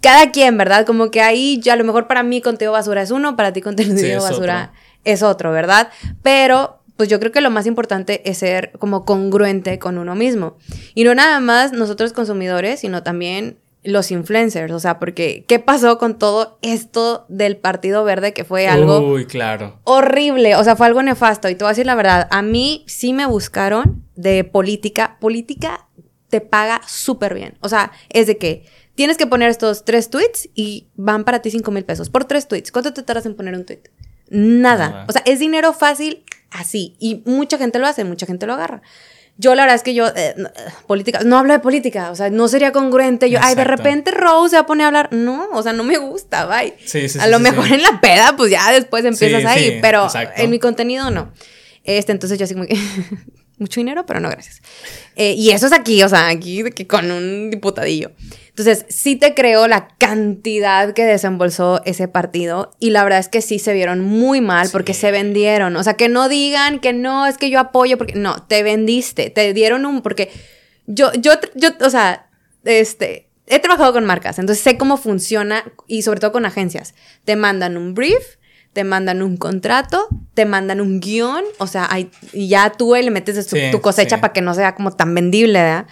[0.00, 0.86] cada quien, ¿verdad?
[0.86, 3.60] Como que ahí ya a lo mejor para mí contenido basura es uno, para ti
[3.60, 4.72] contenido basura
[5.04, 5.90] es otro, ¿verdad?
[6.22, 10.58] Pero pues yo creo que lo más importante es ser como congruente con uno mismo.
[10.94, 15.96] Y no nada más nosotros consumidores, sino también los influencers, o sea, porque ¿qué pasó
[15.96, 19.80] con todo esto del Partido Verde que fue algo Uy, claro.
[19.84, 22.84] horrible, o sea, fue algo nefasto y te voy a decir la verdad, a mí
[22.86, 25.88] sí me buscaron de política, política
[26.30, 27.58] te paga súper bien.
[27.60, 28.64] O sea, es de que
[28.94, 32.48] tienes que poner estos tres tweets y van para ti cinco mil pesos por tres
[32.48, 32.72] tweets.
[32.72, 33.82] ¿Cuánto te tardas en poner un tweet?
[34.30, 35.04] Nada.
[35.08, 36.96] O sea, es dinero fácil así.
[36.98, 38.82] Y mucha gente lo hace, mucha gente lo agarra.
[39.36, 40.34] Yo la verdad es que yo, eh,
[40.86, 43.30] política, no hablo de política, o sea, no sería congruente.
[43.30, 45.08] Yo, ay, de repente Rose se va a poner a hablar.
[45.12, 46.74] No, o sea, no me gusta, bye.
[46.84, 50.50] Sí, sí, a lo mejor en la peda, pues ya después empiezas ahí, pero en
[50.50, 51.32] mi contenido no.
[51.84, 52.76] Este, entonces yo así como que
[53.60, 54.62] mucho dinero, pero no gracias.
[55.16, 58.12] Eh, y eso es aquí, o sea, aquí con un diputadillo.
[58.48, 63.42] Entonces, sí te creo la cantidad que desembolsó ese partido y la verdad es que
[63.42, 65.76] sí se vieron muy mal porque se vendieron.
[65.76, 69.30] O sea, que no digan que no, es que yo apoyo porque no, te vendiste,
[69.30, 70.30] te dieron un, porque
[70.86, 72.28] yo, yo, yo, o sea,
[72.64, 76.94] este, he trabajado con marcas, entonces sé cómo funciona y sobre todo con agencias.
[77.24, 78.36] Te mandan un brief
[78.72, 83.10] te mandan un contrato, te mandan un guion, o sea, hay, y ya tú le
[83.10, 85.86] metes tu, cosecha para que no sea como tan vendible, ¿verdad?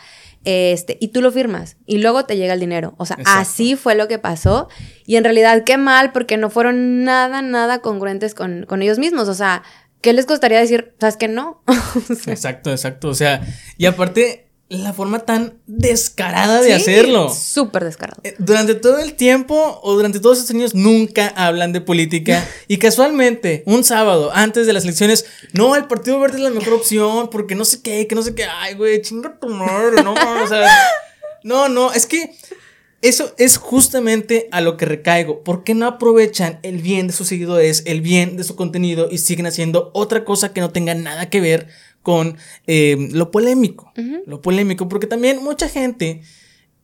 [0.45, 2.95] Este, y tú lo firmas y luego te llega el dinero.
[2.97, 4.69] O sea, así fue lo que pasó.
[5.05, 9.29] Y en realidad, qué mal, porque no fueron nada, nada congruentes con, con ellos mismos.
[9.29, 9.63] O sea,
[10.01, 10.95] ¿qué les costaría decir?
[11.01, 11.63] ¿Sabes que no?
[12.27, 13.09] exacto, exacto.
[13.09, 13.43] O sea,
[13.77, 17.35] y aparte, la forma tan descarada de hacerlo.
[17.35, 18.21] Súper descarado.
[18.23, 22.77] Eh, durante todo el tiempo o durante todos estos años nunca hablan de política y
[22.77, 27.31] casualmente un sábado antes de las elecciones, no, el Partido Verde es la mejor opción
[27.31, 30.47] porque no sé qué, que no sé qué, ay, güey, chinga tu madre, no, o
[30.47, 30.69] sea,
[31.43, 32.31] no, no, es que
[33.01, 35.45] eso es justamente a lo que recaigo.
[35.45, 39.19] ¿Por qué no aprovechan el bien de sus seguidores, el bien de su contenido y
[39.19, 41.69] siguen haciendo otra cosa que no tenga nada que ver
[42.09, 43.93] con eh, lo polémico.
[44.25, 46.23] Lo polémico, porque también mucha gente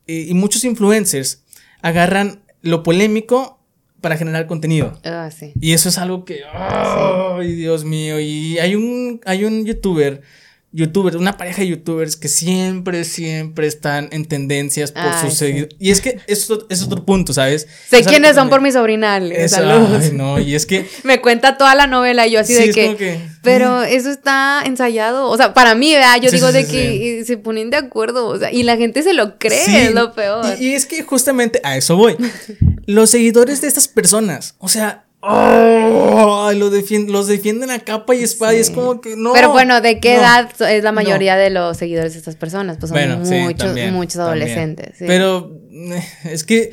[0.06, 1.44] eh, y muchos influencers
[1.80, 3.58] agarran lo polémico
[4.02, 5.00] para generar contenido.
[5.02, 5.54] Ah, sí.
[5.58, 10.20] Y eso es algo que, ay, Dios mío, y hay un, hay un youtuber
[10.74, 15.76] youtubers, una pareja de youtubers que siempre, siempre están en tendencias por sus seguidores.
[15.78, 17.68] Y es que eso es otro punto, ¿sabes?
[17.88, 19.32] Sé quiénes son por mi sobrinal.
[19.48, 20.12] Saludos.
[20.12, 20.86] no, y es que.
[21.04, 23.84] Me cuenta toda la novela y yo así de que, Pero mm.
[23.84, 25.28] eso está ensayado.
[25.30, 26.20] O sea, para mí, ¿verdad?
[26.20, 28.26] Yo digo de que se ponen de acuerdo.
[28.26, 30.44] O sea, y la gente se lo cree, es lo peor.
[30.60, 32.16] y es que justamente a eso voy.
[32.86, 38.54] Los seguidores de estas personas, o sea, Oh, lo los defienden a capa y espada
[38.54, 39.32] y es como que no.
[39.32, 42.76] Pero bueno, ¿de qué edad es la mayoría de los seguidores de estas personas?
[42.78, 44.96] Pues son muchos, muchos adolescentes.
[44.98, 46.72] Pero eh, es que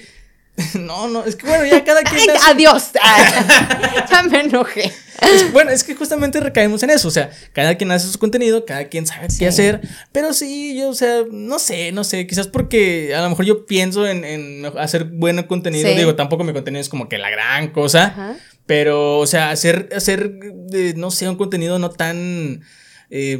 [0.79, 2.29] no, no, es que bueno, ya cada quien.
[2.45, 2.91] adiós.
[4.09, 4.91] ya me enojé.
[5.53, 7.07] bueno, es que justamente recaemos en eso.
[7.07, 9.81] O sea, cada quien hace su contenido, cada quien sabe qué hacer.
[10.11, 12.27] Pero sí, yo, o sea, no sé, no sé.
[12.27, 15.89] Quizás porque a lo mejor yo pienso en, hacer buen contenido.
[15.89, 18.37] Digo, tampoco mi contenido es como que la gran cosa.
[18.65, 20.31] Pero, o sea, hacer, hacer,
[20.95, 22.61] no sé, un contenido no tan
[23.13, 23.37] eh,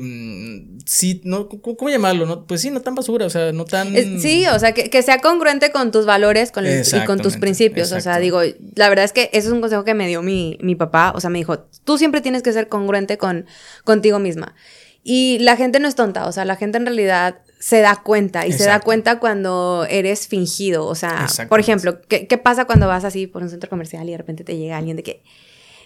[0.85, 2.25] sí, no, ¿cómo, llamarlo?
[2.25, 3.93] No, pues sí, no tan basura, o sea, no tan...
[4.19, 7.93] Sí, o sea, que, sea congruente con tus valores con y con tus principios.
[7.93, 8.41] O sea, digo,
[8.75, 11.13] la verdad es que eso es un consejo que me dio mi, mi papá.
[11.15, 13.45] O sea, me dijo, tú siempre tienes que ser congruente con,
[13.85, 14.55] contigo misma.
[15.03, 18.45] Y la gente no es tonta, o sea, la gente en realidad se da cuenta
[18.45, 20.85] y se da cuenta cuando eres fingido.
[20.85, 24.11] O sea, por ejemplo, ¿qué, ¿qué, pasa cuando vas así por un centro comercial y
[24.11, 25.23] de repente te llega alguien de que,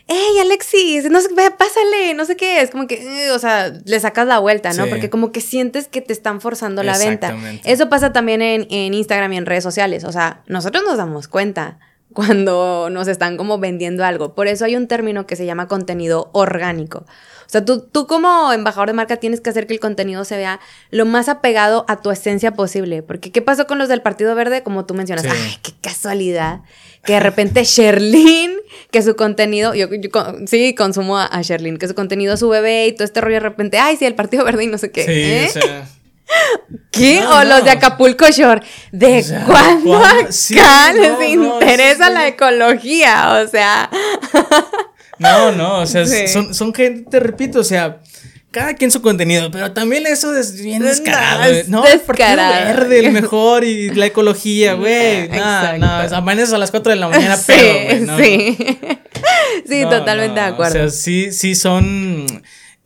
[0.07, 1.09] ¡Ey, Alexis!
[1.09, 2.61] No sé, pásale, no sé qué.
[2.61, 4.85] Es como que, eh, o sea, le sacas la vuelta, ¿no?
[4.87, 7.35] Porque como que sientes que te están forzando la venta.
[7.63, 10.03] Eso pasa también en, en Instagram y en redes sociales.
[10.03, 11.79] O sea, nosotros nos damos cuenta
[12.13, 14.35] cuando nos están como vendiendo algo.
[14.35, 17.05] Por eso hay un término que se llama contenido orgánico.
[17.45, 20.37] O sea, tú, tú como embajador de marca tienes que hacer que el contenido se
[20.37, 20.59] vea
[20.91, 23.03] lo más apegado a tu esencia posible.
[23.03, 24.63] Porque ¿qué pasó con los del Partido Verde?
[24.63, 26.61] Como tú mencionas, ¡ay, qué casualidad!
[27.05, 28.57] que de repente Sherlyn,
[28.91, 29.87] que su contenido, yo,
[30.47, 33.77] sí consumo a, Sherlyn, que su contenido su bebé y todo este rollo de repente,
[33.77, 35.05] ay, sí, el Partido Verde y no sé qué.
[35.05, 35.45] Sí, ¿eh?
[35.47, 35.87] o sea.
[36.91, 37.23] ¿Qué?
[37.23, 38.61] o los de Acapulco Shore.
[38.91, 43.43] ¿De cuándo acá les interesa la ecología?
[43.43, 43.89] O sea.
[45.19, 48.01] no, no, o sea, son, son gente, te repito, o sea,
[48.55, 51.53] cada quien su contenido, pero también eso es bien descarado.
[51.67, 55.27] No, el partido verde, el mejor y la ecología, güey.
[55.27, 58.57] No, no, amaneces a las 4 de la mañana, pero, Sí,
[59.67, 60.85] sí, totalmente de acuerdo.
[60.85, 62.25] O sea, sí, sí son.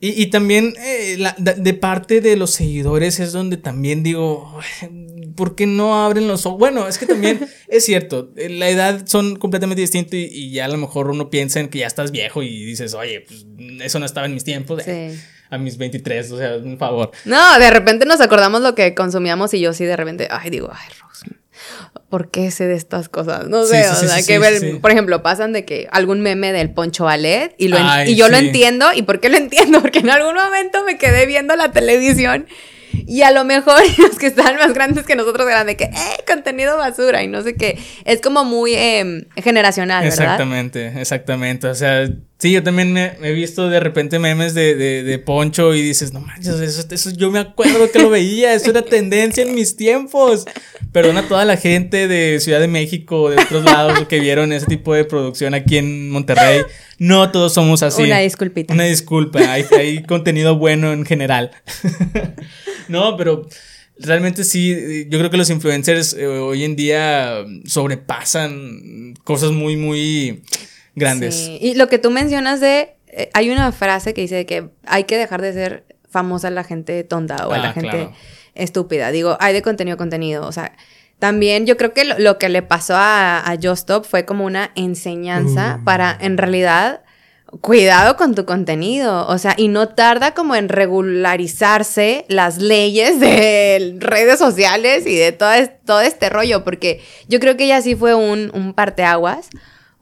[0.00, 4.58] Y, y también eh, la, de, parte de los seguidores es donde también digo,
[5.40, 6.58] ¿por qué no abren los ojos?
[6.58, 10.66] Bueno, es que también es cierto, eh, la edad son completamente distintos y, y, ya
[10.66, 13.46] a lo mejor uno piensa en que ya estás viejo y dices, oye, pues
[13.80, 14.82] eso no estaba en mis tiempos.
[14.82, 15.18] Sí
[15.50, 17.10] a mis 23, o sea, un favor.
[17.24, 20.70] No, de repente nos acordamos lo que consumíamos y yo sí de repente, ay, digo,
[20.72, 21.40] ay, Rose,
[22.08, 23.48] ¿por qué sé de estas cosas?
[23.48, 27.04] No sé, o sea, que ver, por ejemplo, pasan de que algún meme del Poncho
[27.04, 29.80] Ballet y, lo y yo lo entiendo, ¿y por qué lo entiendo?
[29.82, 32.46] Porque en algún momento me quedé viendo la televisión
[33.06, 36.24] y a lo mejor los que están más grandes que nosotros eran de que, eh,
[36.26, 37.78] contenido basura y no sé qué.
[38.04, 40.04] Es como muy eh, generacional.
[40.04, 41.68] Exactamente, exactamente.
[41.68, 42.08] O sea,
[42.40, 46.20] sí, yo también me, he visto de repente memes de, de, Poncho y dices, no
[46.20, 50.46] manches, eso, eso, yo me acuerdo que lo veía, eso era tendencia en mis tiempos.
[50.92, 54.66] Perdona a toda la gente de Ciudad de México, de otros lados que vieron ese
[54.66, 56.62] tipo de producción aquí en Monterrey.
[56.98, 58.02] No todos somos así.
[58.02, 58.74] Una disculpita.
[58.74, 61.52] Una disculpa, hay, hay contenido bueno en general.
[62.88, 63.46] no, pero
[63.98, 70.42] realmente sí, yo creo que los influencers eh, hoy en día sobrepasan cosas muy, muy
[71.00, 71.34] grandes.
[71.34, 71.58] Sí.
[71.60, 75.18] Y lo que tú mencionas de, eh, hay una frase que dice que hay que
[75.18, 78.10] dejar de ser famosa a la gente tonta o a la ah, gente
[78.54, 79.10] estúpida.
[79.10, 80.72] Digo, hay de contenido a contenido, o sea...
[81.18, 85.76] También yo creo que lo, que le pasó a, a Stop fue como una enseñanza
[85.76, 85.84] mm.
[85.84, 87.02] para, en realidad,
[87.60, 93.96] cuidado con tu contenido, o sea, y no tarda como en regularizarse las leyes de
[93.98, 95.50] redes sociales y de todo,
[95.84, 99.48] todo este rollo, porque yo creo que ya sí fue un, un parteaguas,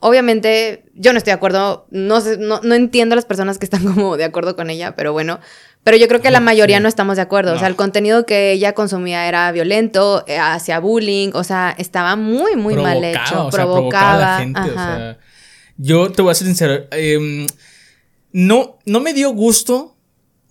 [0.01, 3.65] Obviamente, yo no estoy de acuerdo, no, sé, no, no entiendo a las personas que
[3.65, 5.39] están como de acuerdo con ella, pero bueno,
[5.83, 7.53] pero yo creo que la mayoría no estamos de acuerdo.
[7.53, 12.15] O sea, el contenido que ella consumía era violento, eh, hacía bullying, o sea, estaba
[12.15, 13.47] muy, muy mal hecho.
[13.47, 14.13] O sea, provocaba.
[14.13, 15.17] a la gente, o sea,
[15.77, 16.85] yo te voy a ser sincero.
[16.91, 17.47] Eh,
[18.31, 19.95] no, no me dio gusto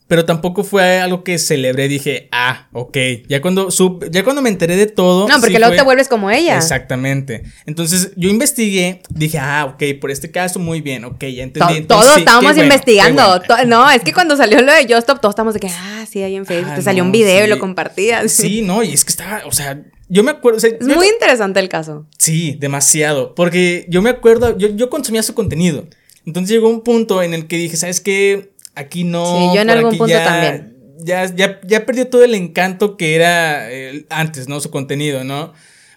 [0.08, 1.86] pero tampoco fue algo que celebré.
[1.86, 2.96] Dije, ah, ok.
[3.28, 3.68] Ya cuando,
[4.10, 5.28] ya cuando me enteré de todo.
[5.28, 6.56] No, porque luego te vuelves como ella.
[6.56, 7.44] Exactamente.
[7.66, 11.82] Entonces yo investigué, dije, ah, ok, por este caso, muy bien, ok, ya entendí.
[11.82, 13.42] todos estábamos investigando.
[13.66, 16.22] no, es que cuando salió lo de Just Stop, todos estábamos de que, ah, sí,
[16.22, 16.72] ahí en Facebook.
[16.72, 18.32] Ah, te salió un video y lo compartías.
[18.32, 20.66] Sí, no, y es que estaba, o sea, yo me acuerdo.
[20.66, 22.06] es muy interesante el caso.
[22.16, 23.34] Sí, demasiado.
[23.34, 25.86] Porque yo me acuerdo, yo, yo consumía su contenido.
[26.24, 28.52] Entonces llegó un punto en el que dije, ¿sabes qué?
[28.78, 29.50] Aquí no.
[29.50, 30.76] Sí, yo en algún punto también.
[31.00, 34.60] Ya, ya, ya perdió todo el encanto que era eh, antes, ¿no?
[34.60, 35.52] Su contenido, ¿no?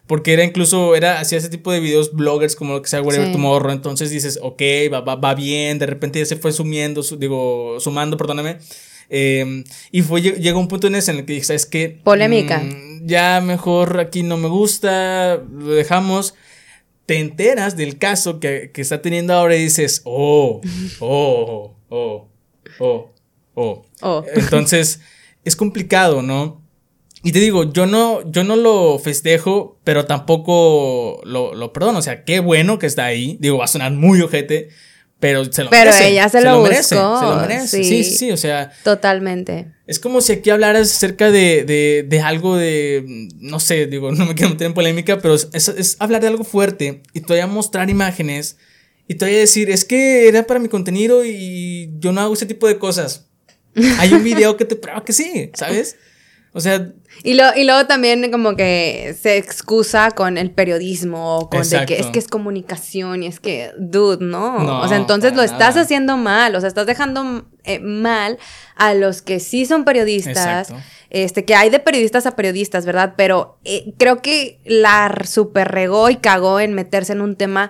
[0.08, 3.32] Porque era incluso, era, hacía ese tipo de videos bloggers como lo que sea Whatever
[3.32, 3.72] Tomorrow.
[3.72, 5.78] Entonces dices, ok, va, va, va, bien.
[5.78, 8.58] De repente ya se fue sumiendo, digo, sumando, perdóname.
[9.10, 12.00] Em, y fue, llegó un punto en ese en el que dije, ¿sabes qué?
[12.04, 12.60] Polémica.
[12.60, 16.34] Mm, ya mejor aquí no me gusta, lo dejamos.
[17.06, 20.62] Te enteras del caso que, que está teniendo ahora y dices, oh,
[21.00, 22.31] oh, oh.
[22.80, 23.12] Oh,
[23.56, 23.86] oh.
[24.02, 24.26] oh.
[24.36, 25.02] Entonces,
[25.44, 26.62] es complicado, ¿no?
[27.24, 32.00] Y te digo, yo no, yo no lo festejo, pero tampoco lo, lo perdono.
[32.00, 33.38] O sea, qué bueno que está ahí.
[33.40, 34.70] Digo, va a sonar muy ojete,
[35.20, 36.00] pero se lo pero merece.
[36.00, 36.84] Pero ella se, lo, merece.
[36.84, 37.84] Se lo merece.
[37.84, 38.04] Sí.
[38.04, 38.72] sí, sí, o sea.
[38.84, 39.68] Totalmente.
[39.86, 43.30] Es como si aquí hablaras acerca de, de, de algo de.
[43.36, 46.44] No sé, digo, no me quiero meter en polémica, pero es, es, hablar de algo
[46.44, 48.58] fuerte y todavía mostrar imágenes
[49.08, 52.34] y te voy a decir, es que era para mi contenido y yo no hago
[52.34, 53.28] ese tipo de cosas.
[54.00, 55.96] Hay un video que te prueba que sí, ¿sabes?
[56.54, 56.92] O sea.
[57.24, 62.00] Y, lo, y luego también como que se excusa con el periodismo, con de que
[62.00, 64.82] es que es comunicación y es que, dude, no.
[64.82, 68.38] o sea, entonces lo estás haciendo mal, o sea, estás dejando eh, mal
[68.76, 70.74] a los que sí son periodistas.
[71.10, 73.16] Este, que hay de periodistas a periodistas, ¿verdad?
[73.18, 77.70] Pero eh, creo que la super regó y cagó en meterse en un tema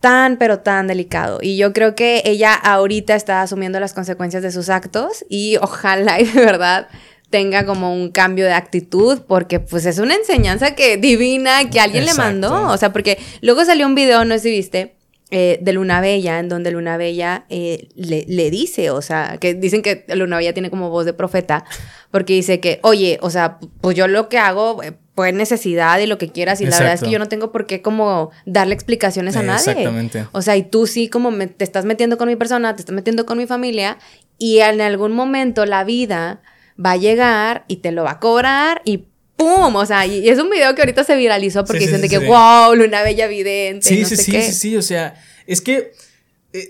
[0.00, 1.38] tan, pero tan delicado.
[1.42, 6.20] Y yo creo que ella ahorita está asumiendo las consecuencias de sus actos y ojalá
[6.20, 6.88] y de verdad
[7.30, 12.06] tenga como un cambio de actitud, porque pues es una enseñanza que divina que alguien
[12.06, 12.68] le mandó.
[12.68, 14.94] O sea, porque luego salió un video, no sé si viste,
[15.30, 19.52] eh, de Luna Bella, en donde Luna Bella eh, le, le, dice, o sea, que
[19.52, 21.66] dicen que Luna Bella tiene como voz de profeta,
[22.10, 26.06] porque dice que, oye, o sea, pues yo lo que hago, eh, pues necesidad y
[26.06, 28.72] lo que quieras, y la verdad es que yo no tengo por qué como darle
[28.72, 29.72] explicaciones a nadie.
[29.72, 30.28] Exactamente.
[30.30, 33.26] O sea, y tú sí como te estás metiendo con mi persona, te estás metiendo
[33.26, 33.98] con mi familia,
[34.38, 36.40] y en algún momento la vida
[36.78, 39.74] va a llegar y te lo va a cobrar y ¡pum!
[39.74, 42.76] O sea, y es un video que ahorita se viralizó porque dicen de que, wow,
[42.76, 43.88] Luna Bella Vidente.
[43.88, 45.94] Sí, sí, sí, sí, sí, o sea, es que
[46.52, 46.68] eh,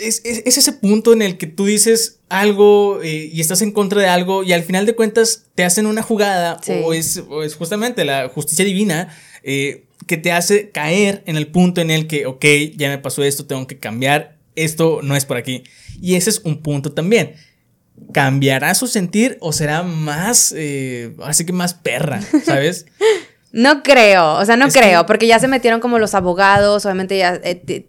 [0.00, 4.08] es, ese punto en el que tú dices algo eh, y estás en contra de
[4.08, 8.28] algo y al final de cuentas te hacen una jugada o, es, es, justamente la
[8.28, 12.44] justicia divina eh, que te hace caer en el punto en el que, ok,
[12.76, 15.62] ya me pasó esto, tengo que cambiar, esto no es por aquí.
[16.00, 17.34] Y ese es un punto también
[18.12, 22.86] ¿cambiará su sentir o será más, eh, así que más perra, ¿sabes?
[23.52, 27.40] no creo, o sea, no creo, porque ya se metieron como los abogados, obviamente ya
[27.42, 27.86] eh,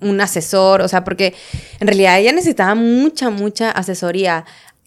[0.00, 1.34] un, asesor, o sea, porque
[1.80, 4.44] en realidad ella necesitaba mucha, mucha asesoría.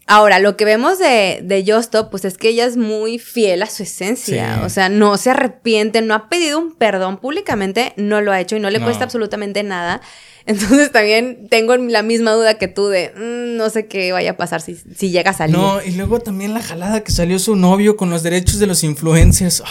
[0.08, 3.70] Ahora, lo que vemos de, de Justo, pues es que ella es muy fiel a
[3.70, 4.62] su esencia.
[4.64, 8.56] O sea, no se arrepiente, no ha pedido un perdón públicamente, no lo ha hecho
[8.56, 10.02] y no le cuesta absolutamente nada.
[10.46, 14.38] Entonces también tengo la misma duda que tú de mm, no sé qué vaya a
[14.38, 15.58] pasar si, si llega a salir.
[15.58, 18.84] No, y luego también la jalada que salió su novio con los derechos de los
[18.84, 19.64] influencers.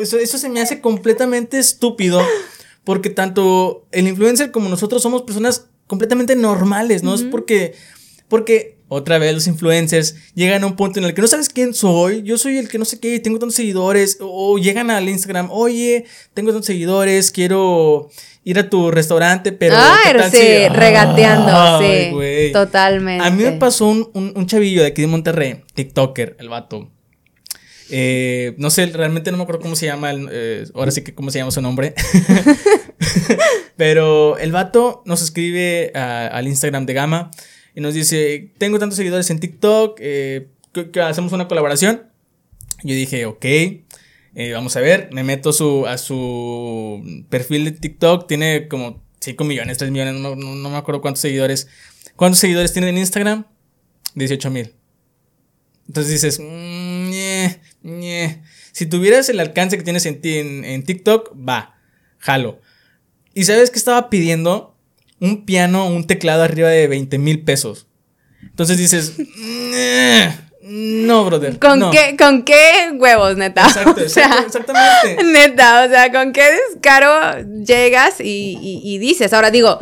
[0.00, 2.22] eso, eso se me hace completamente estúpido.
[2.84, 7.14] Porque tanto el influencer como nosotros somos personas completamente normales, ¿no?
[7.14, 7.74] Es porque.
[8.28, 11.72] Porque otra vez los influencers llegan a un punto en el que no sabes quién
[11.72, 15.48] soy, yo soy el que no sé qué, tengo tantos seguidores, o llegan al Instagram,
[15.50, 18.10] oye, tengo tantos seguidores, quiero
[18.44, 19.76] ir a tu restaurante, pero.
[19.78, 22.52] Ay, sí, regateando, sí.
[22.52, 23.24] Totalmente.
[23.24, 26.90] A mí me pasó un, un, chavillo de aquí de Monterrey, TikToker, el vato.
[27.90, 31.30] Eh, no sé, realmente no me acuerdo cómo se llama, eh, ahora sí que cómo
[31.30, 31.94] se llama su nombre.
[33.76, 37.30] pero el vato nos escribe al Instagram de Gama
[37.74, 40.48] y nos dice: Tengo tantos seguidores en TikTok, eh,
[40.92, 42.04] que hacemos una colaboración.
[42.82, 43.46] Yo dije, ok.
[44.54, 49.78] Vamos a ver, me meto su, a su perfil de TikTok, tiene como 5 millones,
[49.78, 51.68] 3 millones, no, me acuerdo cuántos seguidores.
[52.16, 53.46] ¿Cuántos seguidores tiene en Instagram?
[54.14, 54.74] 18 mil.
[55.86, 56.40] Entonces dices,
[58.72, 61.76] si tuvieras el alcance que tienes en, en, en TikTok, va,
[62.18, 62.60] jalo.
[63.34, 64.76] ¿Y sabes qué estaba pidiendo?
[65.20, 67.86] Un piano, un teclado arriba de 20 mil pesos.
[68.42, 69.14] Entonces dices,
[70.62, 71.58] no, brother.
[71.58, 73.66] ¿Con, Qué, ¿Con qué huevos, neta?
[73.66, 74.00] Exacto,
[74.46, 75.24] exactamente.
[75.24, 79.32] Neta, o sea, ¿con qué descaro llegas y, y dices?
[79.32, 79.78] Ahora digo,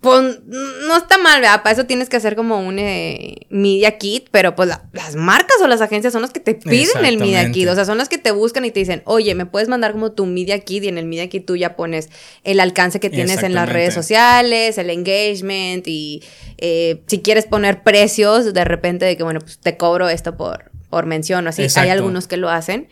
[0.00, 1.62] pues no está mal, ¿verdad?
[1.64, 5.66] Para eso tienes que hacer como un eh, media kit, pero pues las marcas o
[5.66, 8.16] las agencias son las que te piden el media kit, o sea, son las que
[8.16, 10.98] te buscan y te dicen, oye, me puedes mandar como tu media kit y en
[10.98, 12.10] el media kit tú ya pones
[12.44, 16.22] el alcance que tienes en las redes sociales, el engagement y
[16.58, 20.70] eh, si quieres poner precios de repente de que, bueno, pues te cobro esto por,
[20.90, 22.88] por mención o así, hay algunos que lo hacen.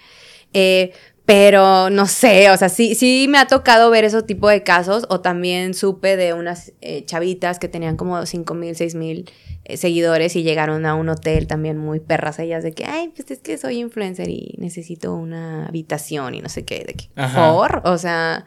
[0.52, 0.92] Eh,
[1.26, 5.06] pero no sé, o sea, sí, sí me ha tocado ver ese tipo de casos.
[5.08, 9.28] O también supe de unas eh, chavitas que tenían como 5 mil, 6 mil
[9.64, 13.28] eh, seguidores y llegaron a un hotel también muy perras ellas de que, ay, pues
[13.32, 16.84] es que soy influencer y necesito una habitación y no sé qué.
[16.86, 17.82] De que, ¿por?
[17.84, 18.44] O sea,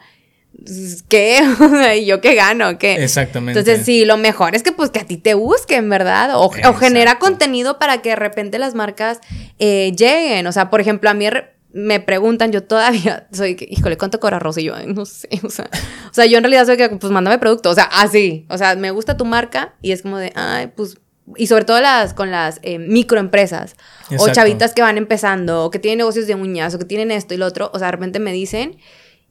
[1.09, 1.41] ¿qué?
[1.99, 2.77] ¿Y yo qué gano?
[2.77, 3.03] ¿Qué?
[3.03, 3.59] Exactamente.
[3.59, 6.29] Entonces, sí, lo mejor es que pues que a ti te busquen, ¿verdad?
[6.35, 9.19] O, genera contenido para que de repente las marcas
[9.59, 10.47] eh, lleguen.
[10.47, 11.27] O sea, por ejemplo, a mí
[11.71, 14.61] me preguntan, yo todavía soy, híjole, ¿cuánto cobra Rosa?
[14.61, 15.69] Y yo, no sé, o sea,
[16.09, 18.75] o sea, yo en realidad soy que, pues, mándame producto, o sea, así, o sea,
[18.75, 20.97] me gusta tu marca y es como de, ay, pues,
[21.35, 23.75] y sobre todo las, con las eh, microempresas
[24.17, 27.35] o chavitas que van empezando o que tienen negocios de uñas o que tienen esto
[27.35, 28.77] y lo otro, o sea, de repente me dicen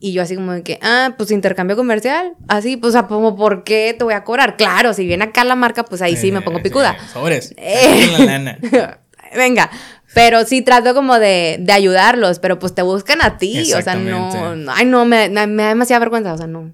[0.00, 3.34] y yo así como de que, ah, pues intercambio comercial, así, pues, o sea, como,
[3.34, 4.56] ¿por qué te voy a cobrar?
[4.56, 6.96] Claro, si viene acá la marca, pues ahí sí me pongo picuda.
[7.12, 8.58] Sobres, eh, la lana.
[9.36, 9.70] Venga,
[10.18, 13.94] pero sí trato como de, de, ayudarlos, pero pues te buscan a ti, o sea,
[13.94, 16.72] no, no ay no, me, me, da demasiada vergüenza, o sea, no.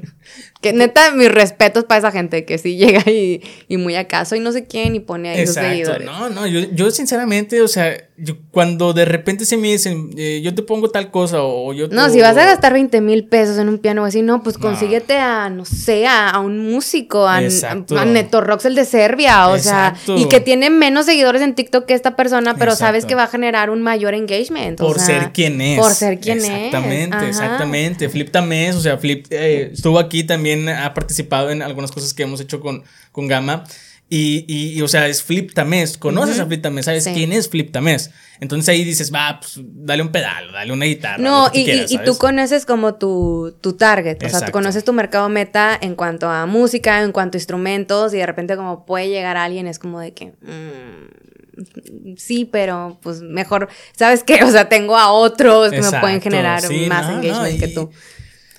[0.60, 4.40] Que neta, mis respetos para esa gente que sí llega y, y muy acaso y
[4.40, 6.04] no sé quién y pone ahí sus seguidores.
[6.04, 10.40] No, no, yo, yo sinceramente, o sea, yo, cuando de repente se me dicen, eh,
[10.42, 11.94] yo te pongo tal cosa o yo te...
[11.94, 14.58] No, si vas a gastar 20 mil pesos en un piano o así, no, pues
[14.58, 19.58] consíguete a, no sé, a, un músico, a, a, Neto Rox, el de Serbia, o
[19.58, 23.24] sea, y que tiene menos seguidores en TikTok que esta persona, pero sabes que va
[23.24, 24.78] a generar un mayor engagement.
[24.78, 25.78] Por ser quien es.
[25.78, 26.44] Por ser quien es.
[26.44, 28.08] Exactamente, exactamente.
[28.08, 32.22] Flip también, o sea, Flip eh, estuvo aquí también ha participado en algunas cosas que
[32.22, 33.64] hemos hecho con, con Gama.
[34.10, 35.98] Y, y, o sea, es Flip Tamés.
[35.98, 38.10] Conoces a Flip Tamés, sabes quién es Flip Tamés.
[38.40, 41.18] Entonces ahí dices, va, pues dale un pedal, dale una guitarra.
[41.18, 44.16] No, y, y, tú conoces como tu, tu target.
[44.24, 48.14] O sea, tú conoces tu mercado meta en cuanto a música, en cuanto a instrumentos.
[48.14, 50.32] Y de repente, como puede llegar alguien, es como de que.
[50.40, 53.68] Mm, sí, pero pues mejor.
[53.94, 54.42] ¿Sabes qué?
[54.42, 57.90] O sea, tengo a otros que me pueden generar más engagement que tú.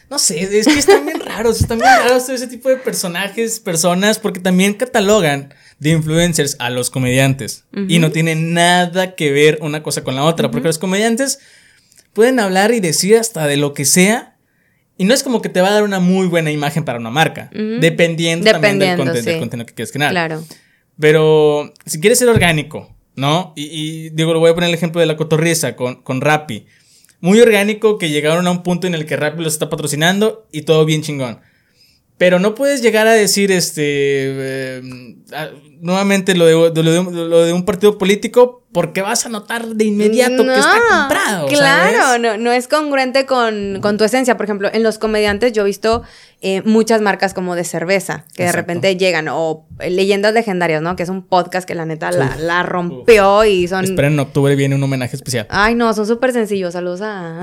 [0.10, 3.60] No sé, es que están bien raros, están bien raros todo ese tipo de personajes,
[3.60, 7.66] personas, porque también catalogan de influencers a los comediantes.
[7.88, 11.40] Y no tiene nada que ver una cosa con la otra, porque los comediantes
[12.14, 14.36] pueden hablar y decir hasta de lo que sea.
[14.98, 17.12] Y no es como que te va a dar una muy buena imagen para una
[17.12, 20.12] marca, dependiendo, también del, contenido que quieres generar.
[20.12, 20.44] Claro.
[21.00, 23.54] Pero si quieres ser orgánico, ¿no?
[23.56, 26.66] Y, digo, lo voy a poner el ejemplo de la cotorriza con, con Rappi
[27.22, 30.64] muy orgánico que llegaron a un punto en el que Rappi los está patrocinando y
[30.64, 31.40] todo bien chingón.
[32.18, 34.82] Pero no puedes llegar a decir, este, eh,
[35.80, 40.54] nuevamente lo de, lo, de, un partido político porque vas a notar de inmediato que
[40.54, 41.48] está comprado.
[41.48, 44.38] Claro, no, no es congruente con, tu esencia.
[44.38, 46.04] Por ejemplo, en los comediantes yo he visto
[46.42, 50.96] eh, muchas marcas como de cerveza que de repente llegan, o Leyendas Legendarias, ¿no?
[50.96, 53.86] Que es un podcast que la neta la, rompió y son...
[53.86, 55.48] Esperen, en octubre viene un homenaje especial.
[55.50, 56.74] Ay, no, son súper sencillos.
[56.74, 57.42] Saludos a...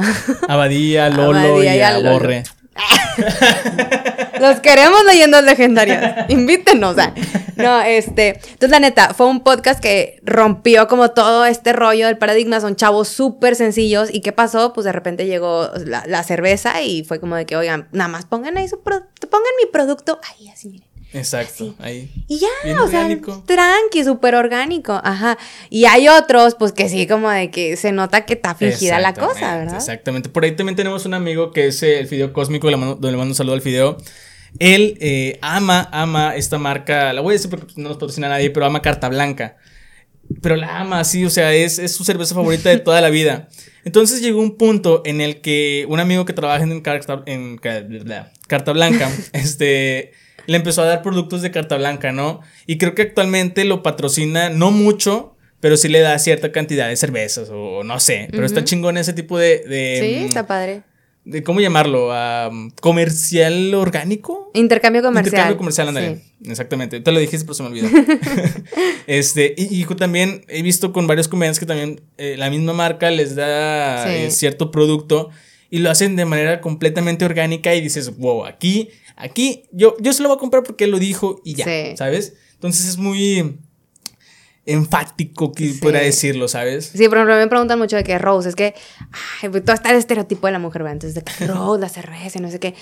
[0.49, 2.45] Abadía, Lolo y, a, Borre.
[4.41, 6.29] Los queremos leyendas legendarias.
[6.29, 6.97] Invítenos.
[7.57, 8.29] No, este.
[8.29, 12.61] Entonces, la neta, fue un podcast que rompió como todo este rollo del paradigma.
[12.61, 14.13] Son chavos súper sencillos.
[14.13, 14.73] ¿Y qué pasó?
[14.73, 18.57] Pues de repente llegó la, cerveza y fue como de que, oigan, nada más pongan
[18.57, 19.03] ahí su pongan
[19.63, 20.21] mi producto.
[20.23, 20.86] Ahí, así, miren.
[21.13, 22.11] Exacto, ahí.
[22.29, 23.09] Y ya, o sea,
[23.47, 25.39] tranqui, súper orgánico, ajá.
[25.71, 29.15] Y hay otros, pues que sí, como de que se nota que está fingida la
[29.15, 29.77] cosa, ¿verdad?
[29.77, 30.29] Exactamente.
[30.29, 33.35] Por ahí también tenemos un amigo que es el Fideo Cósmico, donde le mando un
[33.35, 33.97] saludo al Fideo.
[34.59, 38.51] Él eh, ama, ama esta marca, la voy a decir porque no nos patrocina nadie,
[38.51, 39.57] pero ama Carta Blanca.
[40.43, 43.49] Pero la ama, sí, o sea, es, es su cerveza favorita de toda la vida.
[43.85, 47.57] Entonces llegó un punto en el que un amigo que trabaja en Carta, en,
[48.49, 50.13] Carta Blanca, este
[50.47, 52.41] le empezó a dar productos de carta blanca, ¿no?
[52.67, 56.97] Y creo que actualmente lo patrocina no mucho, pero sí le da cierta cantidad de
[56.97, 59.63] cervezas o no sé, pero está chingón ese tipo de...
[60.01, 60.83] sí, mm, está padre.
[61.25, 62.13] De, ¿Cómo llamarlo?
[62.81, 64.53] ¿Comercial orgánico?
[64.55, 65.27] Intercambio comercial.
[65.27, 66.21] Intercambio comercial, ándale.
[66.45, 67.01] Exactamente.
[67.01, 67.89] Te lo dijiste, pero se me olvidó.
[69.09, 73.35] este, y, también he visto con varios comediantes que también eh, la misma marca les
[73.35, 75.31] da eh, cierto producto
[75.71, 80.23] y lo hacen de manera completamente orgánica y dices, wow, aquí, aquí, yo, yo se
[80.23, 82.35] lo voy a comprar porque él lo dijo y ya, ¿sabes?
[82.55, 83.59] Entonces es muy
[84.67, 86.91] enfático que pueda decirlo, ¿sabes?
[86.93, 88.75] Sí, por ejemplo, me preguntan mucho de que Rose, es que,
[89.41, 90.95] ay, pues, todo está el estereotipo de la mujer, ¿verdad?
[90.95, 92.75] Entonces, de que Rose, la cerveza, no sé qué.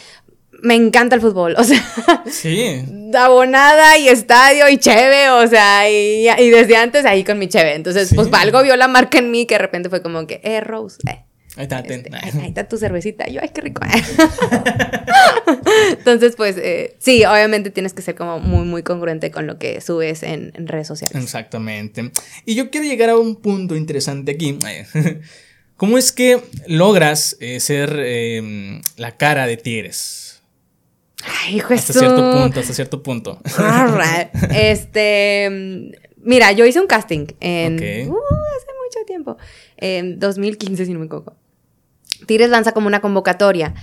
[0.63, 1.85] Me encanta el fútbol, o sea.
[2.31, 2.85] Sí.
[3.15, 7.75] Abonada y estadio y cheve, o sea, y, y desde antes ahí con mi cheve.
[7.75, 10.61] Entonces, pues algo vio la marca en mí que de repente fue como que, eh,
[10.61, 11.25] Rose, eh.
[11.57, 13.29] Ahí está, este, ahí, está tu cervecita.
[13.29, 13.81] Yo, ay, qué rico.
[15.91, 19.81] Entonces, pues, eh, sí, obviamente tienes que ser como muy, muy congruente con lo que
[19.81, 21.23] subes en, redes sociales.
[21.23, 22.11] Exactamente.
[22.45, 24.59] Y yo quiero llegar a un punto interesante aquí.
[25.77, 30.43] ¿Cómo es que logras eh, ser em, la cara de Tigres?
[31.25, 33.41] Ay, hijo Hasta cierto punto, hasta cierto punto.
[34.55, 39.37] este, mira, yo hice un casting en uh, hace mucho tiempo,
[39.77, 41.35] en 2015 si no me equivoco.
[42.27, 43.75] Tigres lanza como una convocatoria.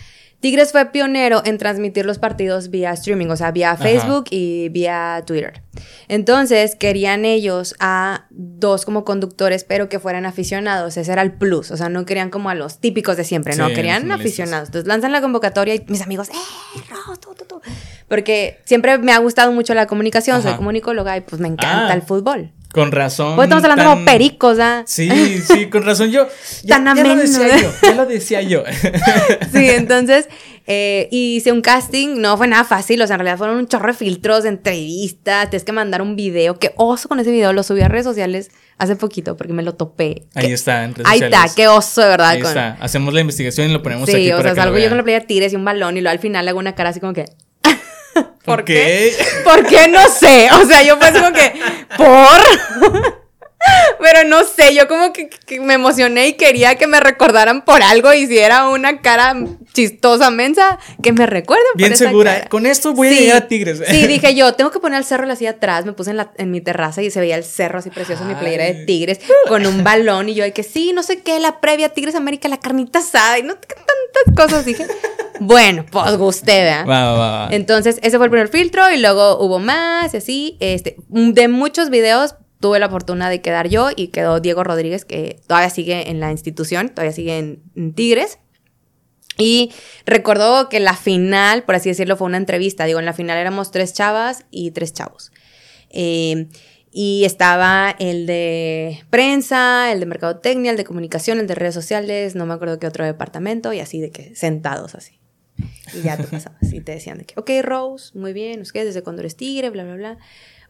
[0.41, 5.21] Tigres fue pionero en transmitir los partidos vía streaming, o sea, vía Facebook y vía
[5.27, 5.61] Twitter.
[6.07, 10.97] Entonces, querían ellos a dos como conductores, pero que fueran aficionados.
[10.97, 11.69] Ese era el plus.
[11.69, 14.69] O sea, no querían como a los típicos de siempre, no, querían aficionados.
[14.69, 17.61] Entonces, lanzan la convocatoria y mis amigos, ¡eh, Ros, tú, tú, tú!
[18.07, 21.93] Porque siempre me ha gustado mucho la comunicación, soy comunicóloga y pues me encanta ah.
[21.93, 22.51] el fútbol.
[22.73, 23.35] Con razón.
[23.35, 24.83] Pues estamos hablando como pericos, ¿ah?
[24.85, 25.09] Sí,
[25.41, 26.11] sí, con razón.
[26.11, 26.27] Yo.
[26.63, 27.71] Ya, tan ya lo decía yo.
[27.81, 28.63] Ya lo decía yo.
[29.51, 30.27] sí, entonces
[30.67, 32.21] eh, hice un casting.
[32.21, 33.01] No fue nada fácil.
[33.01, 35.49] O sea, en realidad fueron un chorro de filtros, de entrevistas.
[35.49, 36.59] Tienes que mandar un video.
[36.59, 37.51] Qué oso con ese video.
[37.51, 40.23] Lo subí a redes sociales hace poquito porque me lo topé.
[40.35, 42.29] Ahí está, en redes Ahí está, qué oso, de verdad.
[42.29, 42.77] Ahí está.
[42.79, 44.31] Hacemos la investigación y lo ponemos sí, aquí.
[44.31, 46.19] O sea, salgo yo con la playa de tigres y un balón y luego al
[46.19, 47.25] final hago una cara así como que.
[48.45, 49.15] ¿Por qué?
[49.43, 49.87] ¿Por qué?
[49.87, 50.49] No sé.
[50.53, 51.53] O sea, yo pues como que.
[51.97, 53.11] ¿Por?
[53.99, 58.13] Pero no sé, yo como que, me emocioné y quería que me recordaran por algo
[58.13, 59.35] y si era una cara
[59.73, 61.67] chistosa, mensa, que me recuerden.
[61.75, 63.81] Bien segura, con esto voy a llegar a Tigres.
[63.87, 66.51] Sí, dije yo, tengo que poner el cerro así atrás, me puse en, la, en
[66.51, 69.83] mi terraza y se veía el cerro así precioso, mi playera de Tigres, con un
[69.83, 72.99] balón y yo de que sí, no sé qué, la previa Tigres América, la carnita
[72.99, 74.87] asada y no tantas cosas, dije.
[75.39, 77.51] Bueno, pues gusté, ¿verdad?
[77.51, 80.57] Entonces, ese fue el primer filtro y luego hubo más y así.
[80.59, 85.41] Este, de muchos videos tuve la fortuna de quedar yo y quedó Diego Rodríguez, que
[85.47, 88.39] todavía sigue en la institución, todavía sigue en, Tigres.
[89.37, 89.71] Y
[90.05, 92.85] recuerdo que la final, por así decirlo, fue una entrevista.
[92.85, 95.31] Digo, en la final éramos tres chavas y tres chavos.
[95.89, 96.47] Eh,
[96.91, 102.35] y estaba el de prensa, el de mercadotecnia, el de comunicación, el de redes sociales,
[102.35, 105.19] no me acuerdo qué otro departamento, y así de que sentados así.
[105.93, 108.83] Y ya tú pasabas y te decían de que, ok, Rose, muy bien, ¿qué?
[108.83, 110.17] desde cuando eres tigre, bla, bla, bla.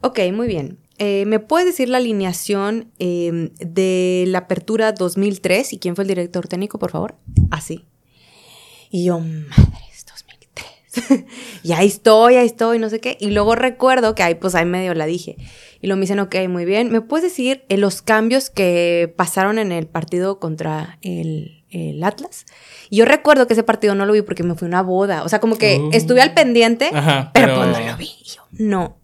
[0.00, 0.78] Ok, muy bien.
[0.98, 6.08] Eh, ¿Me puedes decir la alineación em, de la apertura 2003 y quién fue el
[6.08, 7.16] director técnico, por favor?
[7.50, 7.86] Así.
[8.90, 11.24] Y yo, madres, 2003.
[11.62, 13.16] y ahí estoy, ahí estoy, no sé qué.
[13.20, 15.36] Y luego recuerdo que ahí, pues ahí medio la dije.
[15.80, 16.92] Y lo me dicen, ok, muy bien.
[16.92, 21.58] ¿Me puedes decir eh, los cambios que pasaron en el partido contra el,
[22.04, 22.44] Atlas?
[22.90, 25.24] Y yo recuerdo que ese partido no lo vi porque me fui a una boda.
[25.24, 28.10] O sea, como que estuve al pendiente, pero, pero, pues no lo vi.
[28.20, 29.01] Y yo, no,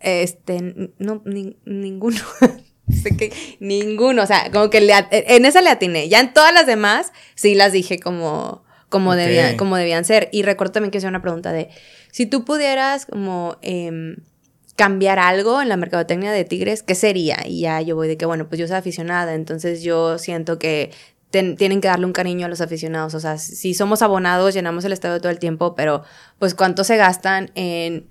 [0.00, 2.20] este, no, ninguno.
[2.90, 6.08] sé que ninguno, o sea, como que le en esa le atiné.
[6.08, 10.28] Ya en todas las demás, sí las dije como, como, debían, como debían ser.
[10.32, 11.68] Y recuerdo también que hice una pregunta de,
[12.10, 14.16] si tú pudieras como em,
[14.76, 17.38] cambiar algo en la mercadotecnia de Tigres, ¿qué sería?
[17.46, 20.90] Y ya yo voy de que, bueno, pues yo soy aficionada, entonces yo siento que
[21.30, 23.14] tienen que darle un cariño a los aficionados.
[23.14, 26.02] O sea, si somos abonados, llenamos el estadio todo el tiempo, pero
[26.40, 28.08] pues cuánto se gastan en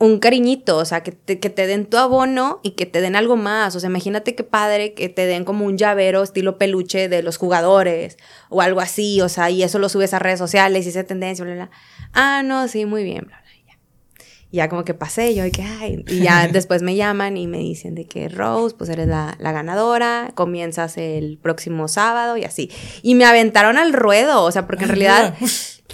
[0.00, 3.16] un cariñito, o sea, que te, que te, den tu abono y que te den
[3.16, 3.76] algo más.
[3.76, 7.36] O sea, imagínate qué padre que te den como un llavero estilo peluche de los
[7.36, 8.16] jugadores
[8.48, 11.44] o algo así, o sea, y eso lo subes a redes sociales y esa tendencia,
[11.44, 11.70] bla, bla.
[12.14, 14.24] Ah, no, sí, muy bien, bla, bla, ya.
[14.50, 17.46] Y ya como que pasé yo, y que, ay, y ya después me llaman y
[17.46, 22.44] me dicen de que Rose, pues eres la, la ganadora, comienzas el próximo sábado y
[22.44, 22.70] así.
[23.02, 25.34] Y me aventaron al ruedo, o sea, porque en realidad...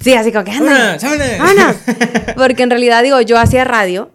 [0.00, 0.98] Sí, así como que anda.
[2.36, 4.10] Porque en realidad, digo, yo hacía radio,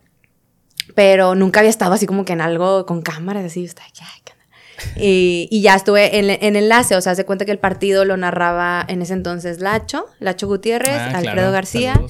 [0.96, 3.84] pero nunca había estado así como que en algo con cámaras, así, está
[4.96, 8.18] y, y, ya estuve en, en, enlace, o sea, se cuenta que el partido lo
[8.18, 12.02] narraba en ese entonces Lacho, Lacho Gutiérrez, ah, Alfredo García.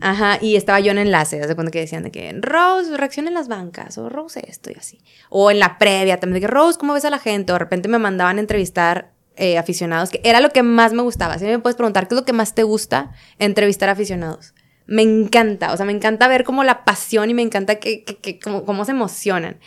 [0.00, 3.34] Ajá, y estaba yo en enlace, se cuenta que decían de que Rose, reacciona en
[3.34, 5.00] las bancas, o Rose esto y así.
[5.28, 7.50] O en la previa también, de que Rose, ¿cómo ves a la gente?
[7.50, 11.02] O de repente me mandaban a entrevistar eh, aficionados, que era lo que más me
[11.02, 11.38] gustaba.
[11.38, 14.54] Si me puedes preguntar, ¿qué es lo que más te gusta entrevistar aficionados?
[14.86, 18.38] Me encanta, o sea, me encanta ver como la pasión y me encanta que, que,
[18.40, 19.58] cómo, se emocionan.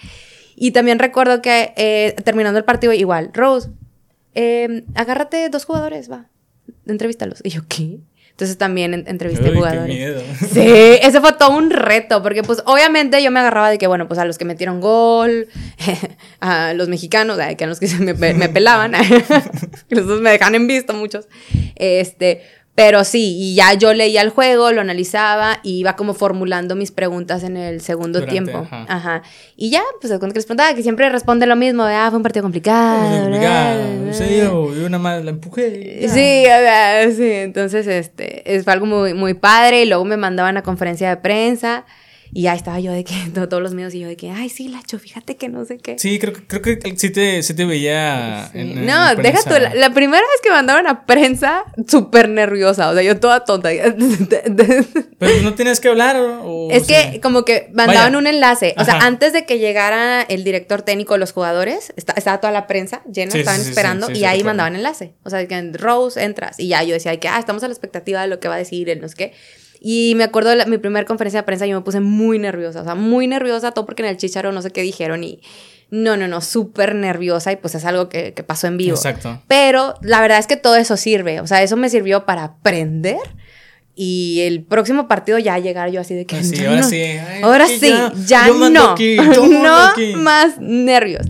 [0.55, 3.69] Y también recuerdo que eh, terminando el partido, igual, Rose,
[4.33, 6.27] em, agárrate dos jugadores, va.
[6.85, 7.39] entrevístalos.
[7.43, 7.99] Y yo, ¿qué?
[8.41, 9.95] Entonces también en- entrevisté Uy, qué jugadores.
[9.95, 10.19] miedo.
[10.51, 14.07] Sí, ese fue todo un reto, porque pues obviamente yo me agarraba de que, bueno,
[14.07, 15.47] pues a los que metieron gol,
[16.39, 18.95] a los mexicanos, que a los que se me, me pelaban,
[19.89, 21.27] esos me dejan en visto muchos,
[21.75, 22.41] este,
[22.73, 26.91] pero sí, y ya yo leía el juego, lo analizaba y iba como formulando mis
[26.91, 28.59] preguntas en el segundo Durante, tiempo.
[28.59, 28.85] ajá.
[28.87, 29.21] Ajá.
[29.57, 32.23] Y ya, pues cuando les preguntaba, que siempre responde lo mismo, de, ah, fue un
[32.23, 33.21] partido complicado.
[33.23, 34.13] Complicado, bla, bla".
[34.13, 35.99] se dio, y una más la empujé.
[36.01, 36.09] ya.
[36.09, 40.17] Sí, o sea, sí, entonces este, es- fue algo muy, muy padre y luego me
[40.17, 41.85] mandaban a conferencia de prensa
[42.33, 44.49] y ahí estaba yo de que, to- todos los medios y yo de que, ay,
[44.49, 45.97] sí, Lacho, fíjate que no sé qué.
[45.99, 48.49] Sí, creo, que- creo que sí te, sí te veía.
[48.51, 48.59] Sí.
[48.59, 49.49] en- en no, deja prensa.
[49.49, 53.19] tú, la, la primera vez que me mandaban a prensa, súper nerviosa, o sea, yo
[53.19, 53.69] toda tonta.
[55.19, 56.15] Pero no tienes que hablar.
[56.17, 58.17] O, o Es que como que mandaban Vaya.
[58.17, 58.73] un enlace.
[58.77, 59.07] O sea, Ajá.
[59.07, 63.31] antes de que llegara el director técnico, los jugadores, esta- estaba toda la prensa llena,
[63.31, 65.13] Sí, estaban esperando y ahí mandaban enlace.
[65.23, 67.73] O sea, que en Rose entras y ya yo decía que, ah, estamos a la
[67.73, 69.33] expectativa de lo que va a decir él, no sé qué.
[69.83, 72.81] Y me acuerdo de la- mi primera conferencia de prensa, yo me puse muy nerviosa,
[72.81, 75.41] o sea, muy nerviosa, todo porque en el chicharo no sé qué dijeron y
[75.89, 78.95] no, no, no, súper nerviosa y pues es algo que, que pasó en vivo.
[78.95, 79.41] Exacto.
[79.47, 83.17] Pero la verdad es que todo eso sirve, o sea, eso me sirvió para aprender
[83.95, 86.37] y el próximo partido ya llegar yo así de que...
[86.37, 87.01] Ah, sí, ahora no- sí.
[87.01, 88.91] Ay, Ahora sí, ya, ya, yo mando no.
[88.91, 90.13] aquí, yo mando no aquí.
[90.15, 91.25] más nervios.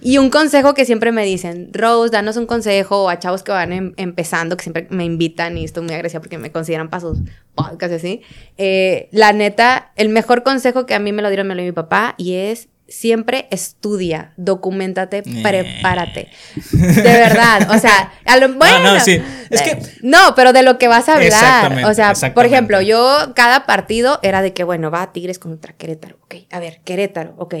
[0.00, 3.72] Y un consejo que siempre me dicen, Rose, danos un consejo a chavos que van
[3.72, 7.18] em- empezando, que siempre me invitan y estoy muy agradecida porque me consideran para sus
[7.54, 8.22] podcasts así.
[8.58, 11.72] Eh, la neta, el mejor consejo que a mí me lo dieron me lo dio
[11.72, 15.40] mi papá y es siempre estudia, documentate, Eh.
[15.44, 16.28] prepárate.
[16.72, 18.94] De verdad, o sea, a lo bueno.
[18.94, 19.20] no, sí.
[19.48, 21.84] Es que- eh, no, pero de lo que vas a hablar.
[21.84, 26.16] O sea, por ejemplo, yo cada partido era de que, bueno, va Tigres contra Querétaro.
[26.24, 27.54] Ok, a ver, Querétaro, ok.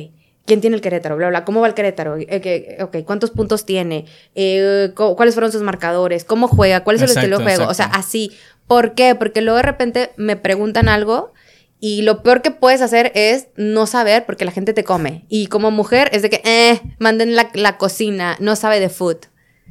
[0.50, 1.16] ¿Quién tiene el Querétaro?
[1.16, 1.44] Bla, bla.
[1.44, 2.16] ¿Cómo va el Querétaro?
[2.16, 4.06] Eh, que- ok, ¿cuántos puntos tiene?
[4.34, 6.24] Eh, cu- ¿Cuáles fueron sus marcadores?
[6.24, 6.82] ¿Cómo juega?
[6.82, 7.70] ¿Cuál es el estilo de juego?
[7.70, 8.32] O sea, así.
[8.66, 9.14] ¿Por qué?
[9.14, 11.32] Porque luego de repente me preguntan algo
[11.78, 15.24] y lo peor que puedes hacer es no saber porque la gente te come.
[15.28, 19.18] Y como mujer es de que, eh, manden la, la cocina, no sabe de food.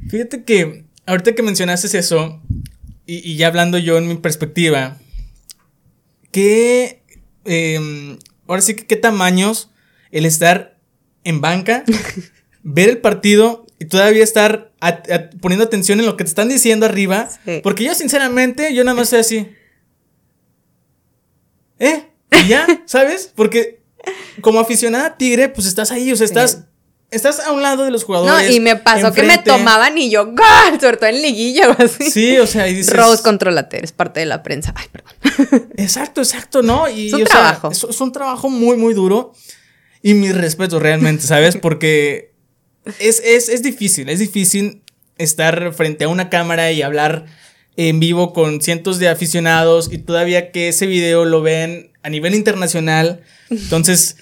[0.08, 2.40] Fíjate que ahorita que mencionaste eso,
[3.04, 4.96] y, y ya hablando yo en mi perspectiva,
[6.32, 7.02] ¿qué,
[7.44, 9.69] em, ahora sí que qué tamaños
[10.12, 10.78] el estar
[11.24, 11.84] en banca,
[12.62, 14.72] ver el partido y todavía estar
[15.40, 17.28] poniendo atención en lo que te están diciendo arriba?
[17.44, 17.60] Sí.
[17.62, 19.48] Porque yo sinceramente, yo nada más soy así.
[21.78, 22.06] ¿Eh?
[22.44, 23.32] Y ya, ¿sabes?
[23.34, 23.80] Porque
[24.40, 26.32] como aficionada a Tigre, pues estás ahí, o sea, Sí.
[26.32, 26.64] estás...
[27.12, 28.54] Estás a un lado de los No, jugadores.
[28.54, 30.80] y me pasó que me tomaban y yo, ¡gol!
[30.80, 32.08] Sobre todo en liguilla o así.
[32.08, 32.94] Sí, o sea, y dices.
[32.96, 34.72] Rose, contrólate, eres parte de la prensa.
[34.76, 35.70] Ay, perdón.
[35.76, 36.88] Exacto, exacto, ¿no?
[36.88, 37.72] Y, Es un sea, trabajo.
[37.72, 39.32] es, es un trabajo muy, muy duro.
[40.02, 41.56] Y mi respeto realmente, ¿sabes?
[41.56, 42.32] Porque
[42.98, 44.82] es, es, es difícil, es difícil
[45.18, 47.26] estar frente a una cámara y hablar
[47.76, 52.34] en vivo con cientos de aficionados y todavía que ese video lo ven a nivel
[52.34, 53.20] internacional.
[53.50, 54.16] Entonces,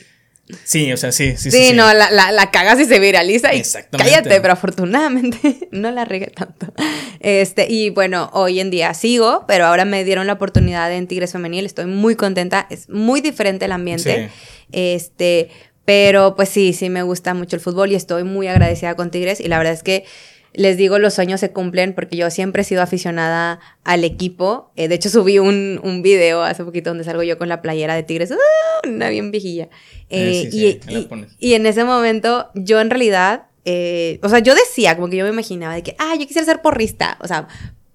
[0.65, 1.67] sí, o sea, sí, sí, Sí, sí.
[1.69, 1.73] sí.
[1.75, 3.63] no, la, la, la cagas y se viraliza y
[3.97, 6.73] cállate, pero afortunadamente no la regué tanto.
[7.21, 11.33] Este, y bueno, hoy en día sigo, pero ahora me dieron la oportunidad en Tigres
[11.33, 14.31] Femenil, estoy muy contenta, es muy diferente el ambiente.
[14.71, 15.49] Este,
[15.89, 19.41] pero pues sí, sí me gusta mucho el fútbol y estoy muy agradecida con Tigres
[19.41, 20.05] y la verdad es que
[20.53, 24.71] les digo, los sueños se cumplen porque yo siempre he sido aficionada al equipo.
[24.77, 27.95] Eh, de hecho, subí un, un video hace poquito donde salgo yo con la playera
[27.95, 28.87] de Tigres, ¡ah!
[28.87, 29.71] una bien viejilla.
[30.11, 31.09] Eh, Eh, sí, y, sí,
[31.39, 33.45] y- en ese momento, yo en realidad,
[34.23, 36.61] o sea, yo decía, como que yo me imaginaba de que, ah, yo quisiera ser
[36.61, 37.17] porrista.
[37.23, 37.49] O sea,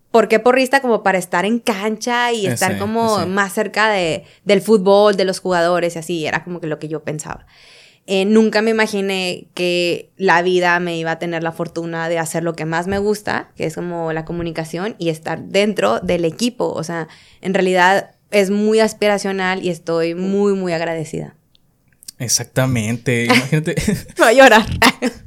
[0.10, 0.82] ¿por qué porrista?
[0.82, 5.26] Como para estar en cancha y estar sí, como más cerca de, del fútbol, de
[5.26, 6.26] los jugadores y así.
[6.26, 7.46] Era como que lo que yo pensaba.
[8.06, 12.44] Eh, nunca me imaginé que la vida me iba a tener la fortuna de hacer
[12.44, 16.70] lo que más me gusta, que es como la comunicación y estar dentro del equipo.
[16.74, 17.08] O sea,
[17.42, 21.36] en realidad es muy aspiracional y estoy muy, muy agradecida.
[22.20, 23.76] Exactamente, imagínate.
[24.18, 24.66] Voy a llorar.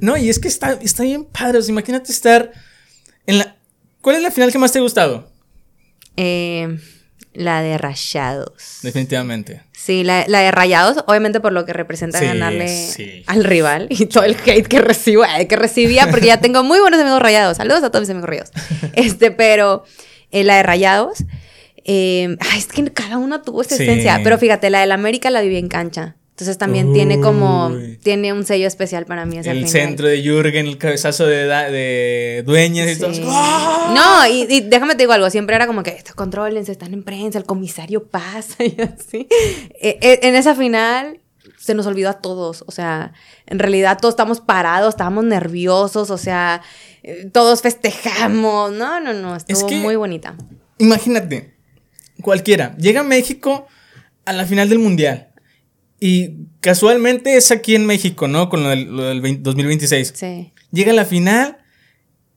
[0.00, 1.58] No, y es que está, está bien padre.
[1.58, 2.52] o sea, imagínate estar
[3.26, 3.56] en la.
[4.00, 5.28] ¿Cuál es la final que más te ha gustado?
[6.16, 6.78] Eh,
[7.34, 8.78] la de Rayados.
[8.82, 9.62] Definitivamente.
[9.72, 13.22] Sí, la, la de Rayados, obviamente por lo que representa Sí, ganarle sí.
[13.26, 16.80] al rival y todo el hate que recibo, eh, que recibía, porque ya tengo muy
[16.80, 17.56] buenos amigos rayados.
[17.58, 18.50] Saludos a todos mis amigos rayados.
[18.94, 19.84] Este, pero
[20.30, 21.24] eh, la de Rayados,
[21.84, 23.84] eh, ay, es que cada uno tuvo esa Sí.
[23.84, 24.20] esencia.
[24.24, 26.16] Pero fíjate, la del América la viví en cancha.
[26.38, 30.68] Entonces también tiene como, tiene un sello especial para mí esa El centro de Jürgen,
[30.68, 33.00] el cabezazo de, de Dueñas y Sí.
[33.00, 33.10] todo.
[33.26, 33.92] ¡Ah!
[33.92, 37.02] No, y, y déjame te digo algo, siempre era como que "Esto, contrólense, están en
[37.02, 39.26] prensa, el comisario pasa y así.
[39.80, 41.18] Eh, eh, en esa final,
[41.58, 42.62] se nos olvidó a todos.
[42.68, 43.14] O sea,
[43.46, 46.62] en realidad todos estamos parados, estábamos nerviosos, o sea,
[47.02, 48.70] eh, todos festejamos.
[48.70, 50.36] No, no, no, estuvo muy bonita.
[50.78, 51.54] Imagínate,
[52.22, 53.66] cualquiera, llega a México
[54.24, 55.27] a la final del Mundial.
[56.00, 58.48] Y casualmente es aquí en México, ¿no?
[58.48, 60.12] Con lo del, 2026.
[60.14, 60.52] Sí.
[60.70, 61.58] Llega a la final,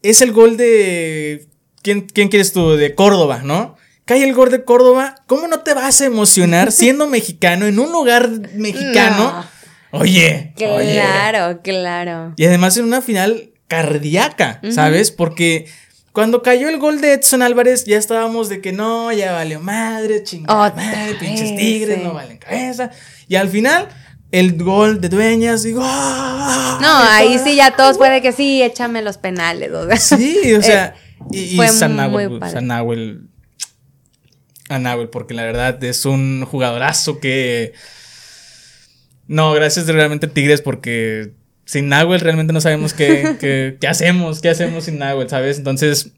[0.02, 1.48] es el gol de...
[1.82, 2.72] ¿Quién, ¿Quién quieres tú?
[2.72, 3.76] De Córdoba, ¿no?
[4.12, 7.92] cae el gol de Córdoba, ¿cómo no te vas a emocionar siendo mexicano en un
[7.92, 9.46] lugar mexicano?
[9.92, 10.54] Oye.
[10.58, 12.34] Claro, claro.
[12.36, 15.12] Y además en una final cardíaca, ¿sabes?
[15.12, 15.68] Porque
[16.12, 20.24] cuando cayó el gol de Edson Álvarez, ya estábamos de que no, ya valió madre,
[20.24, 22.92] chingada madre, pinches tigres, no valen cabeza.
[23.30, 23.88] Y al final,
[24.32, 26.80] el gol de Dueñas, digo, ¡ah!
[26.82, 29.72] No, ahí sí ya todos puede que sí, échame los penales.
[30.00, 30.96] Sí, o sea,
[31.32, 33.30] y, y San Nahuel,
[34.70, 37.74] a Nahuel, porque la verdad es un jugadorazo que.
[39.28, 41.32] No, gracias realmente Tigres, porque
[41.66, 45.58] sin Nahuel realmente no sabemos qué, qué, hacemos, qué hacemos sin Nahuel, ¿sabes?
[45.58, 46.12] Entonces,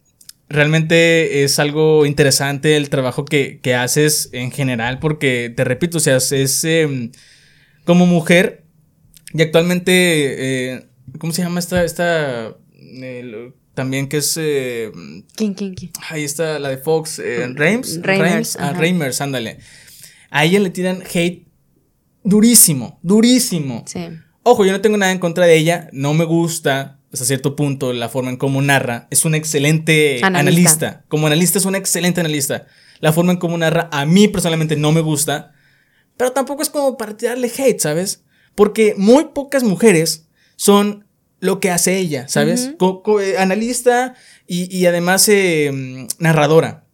[0.50, 6.18] realmente es algo interesante el trabajo que, haces en general, porque te repito, o sea,
[6.18, 7.12] es em,
[7.86, 8.64] como mujer
[9.34, 9.94] y actualmente,
[10.74, 10.86] eh,
[11.18, 12.56] ¿cómo se llama esta, esta,
[13.74, 14.38] también que es...
[14.40, 14.92] Eh,
[15.36, 15.92] ¿Quién, quién, quién?
[16.10, 18.00] Ahí está la de Fox, eh, Reims.
[18.02, 18.56] Reimers.
[18.60, 19.58] Ah, Reimers, ándale.
[20.30, 21.48] A ella le tiran hate
[22.24, 23.84] durísimo, durísimo.
[23.88, 24.08] Sí.
[24.44, 27.94] Ojo, yo no tengo nada en contra de ella, no me gusta hasta cierto punto
[27.94, 29.08] la forma en cómo narra.
[29.12, 31.04] Es un excelente analista.
[31.08, 32.66] Como analista es un excelente analista.
[33.00, 35.54] La forma en cómo narra a mí personalmente no me gusta,
[36.18, 38.24] pero tampoco es como para tirarle hate, ¿sabes?
[38.56, 41.06] Porque muy pocas mujeres son
[41.40, 42.72] lo que hace ella, ¿sabes?
[43.22, 44.16] Eh, analista
[44.48, 46.86] y, además eh, narradora.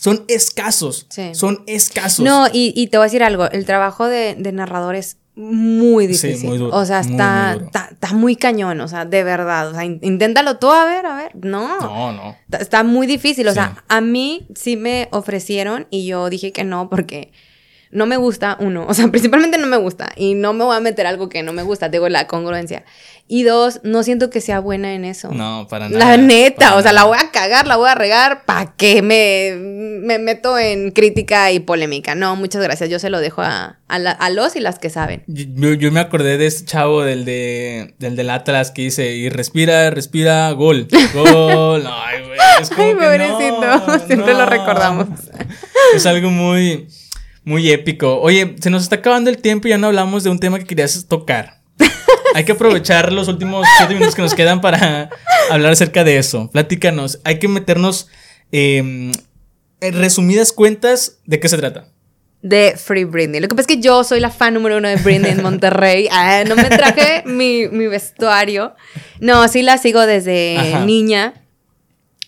[0.00, 1.06] Son escasos.
[1.32, 2.24] Son escasos.
[2.24, 3.50] No, y, te voy a decir algo.
[3.50, 6.36] El trabajo de, narrador es muy difícil.
[6.36, 7.58] Sí, muy duro, o sea, está,
[7.90, 9.70] está, muy cañón, o sea, de verdad.
[9.70, 11.32] O sea, inténtalo tú, a ver, a ver.
[11.34, 11.80] No.
[11.80, 12.36] No, no.
[12.58, 13.48] Está, muy difícil.
[13.48, 17.32] O sea, a mí sí me ofrecieron y yo dije que no porque
[17.94, 20.80] no me gusta, uno, o sea, principalmente no me gusta y no me voy a
[20.80, 22.84] meter algo que no me gusta, digo la congruencia.
[23.26, 25.30] Y dos, no siento que sea buena en eso.
[25.32, 26.04] No, para nada.
[26.04, 29.56] La neta, o sea, la voy a cagar, la voy a regar, ¿para qué me,
[29.56, 32.14] me meto en crítica y polémica?
[32.14, 35.22] No, muchas gracias, yo se lo dejo a, a, los y las que saben.
[35.26, 39.88] Yo, me acordé de este chavo del, de, del del Atlas que dice, y respira,
[39.88, 41.86] respira, gol, gol.
[41.90, 45.06] Ay, güey, es como Ay, pobrecito, siempre lo recordamos.
[45.94, 46.88] Es algo muy
[47.44, 48.20] muy épico.
[48.20, 50.64] Oye, se nos está acabando el tiempo y ya no hablamos de un tema que
[50.64, 51.60] querías tocar.
[52.34, 55.10] Hay que aprovechar los últimos siete minutos que nos quedan para
[55.50, 56.50] hablar acerca de eso.
[56.50, 57.20] Platícanos.
[57.24, 58.08] Hay que meternos
[58.50, 59.12] em,
[59.80, 61.88] en resumidas cuentas de qué se trata.
[62.42, 63.40] De Free Britney.
[63.40, 66.08] Lo que pasa es que yo soy la fan número uno de Britney en Monterrey.
[66.12, 68.74] Ah, no me traje mi, vestuario.
[69.20, 71.34] No, sí la sigo desde niña.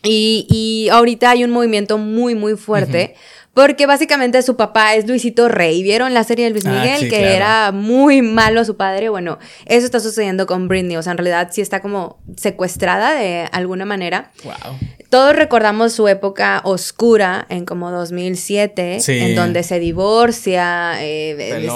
[0.03, 3.15] Y, ahorita hay un movimiento muy, muy fuerte.
[3.57, 5.83] Porque básicamente su papá es Luisito Rey.
[5.83, 7.09] ¿Vieron la serie de Luis ah, Miguel?
[7.09, 9.09] que era muy malo su padre.
[9.09, 10.99] Bueno, eso está sucediendo con Britney.
[10.99, 14.31] O sea, en realidad sí está como secuestrada de alguna manera.
[14.45, 14.77] Wow.
[15.09, 21.67] Todos recordamos su época oscura en como 2007, en donde se divorcia, eh,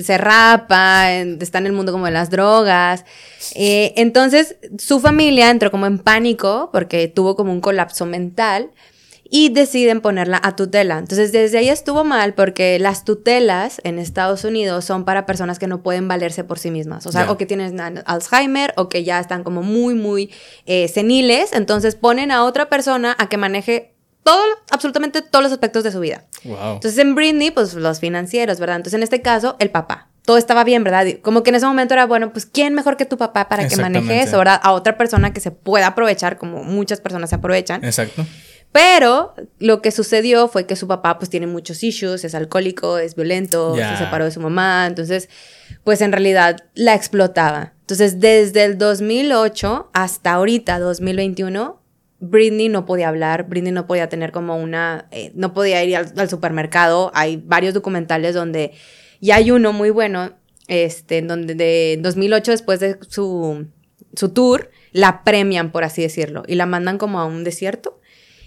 [0.00, 3.04] se rapa, está en el mundo como de las drogas.
[3.54, 8.72] Eh, entonces, su familia entró como en pánico porque tuvo como un colapso mental
[9.24, 10.98] y deciden ponerla a tutela.
[10.98, 15.66] Entonces, desde ahí estuvo mal porque las tutelas en Estados Unidos son para personas que
[15.66, 19.18] no pueden valerse por sí mismas, o sea, o que tienen Alzheimer o que ya
[19.18, 20.30] están como muy, muy
[20.66, 25.84] eh, seniles, entonces ponen a otra persona a que maneje todo, absolutamente todos los aspectos
[25.84, 26.24] de su vida.
[26.44, 28.76] Entonces, en Britney, pues los financieros, ¿verdad?
[28.76, 31.06] Entonces, en este caso, el papá todo estaba bien, ¿verdad?
[31.22, 33.76] Como que en ese momento era, bueno, pues ¿quién mejor que tu papá para que
[33.76, 34.58] maneje eso, ¿verdad?
[34.62, 37.84] A otra persona que se pueda aprovechar, como muchas personas se aprovechan.
[37.84, 38.24] Exacto.
[38.74, 43.14] Pero lo que sucedió fue que su papá pues tiene muchos issues, es alcohólico, es
[43.14, 45.28] violento, se separó de su mamá, entonces
[45.84, 47.74] pues en realidad la explotaba.
[47.82, 51.80] Entonces desde el 2008 hasta ahorita, 2021,
[52.18, 56.28] Britney no podía hablar, Britney no podía tener como una, eh, no podía ir al,
[56.28, 58.72] supermercado, hay varios documentales donde,
[59.20, 60.32] y hay uno muy bueno,
[60.66, 63.68] este, en donde de 2008 después de su,
[64.16, 68.00] su tour, la premian, por así decirlo, y la mandan como a un desierto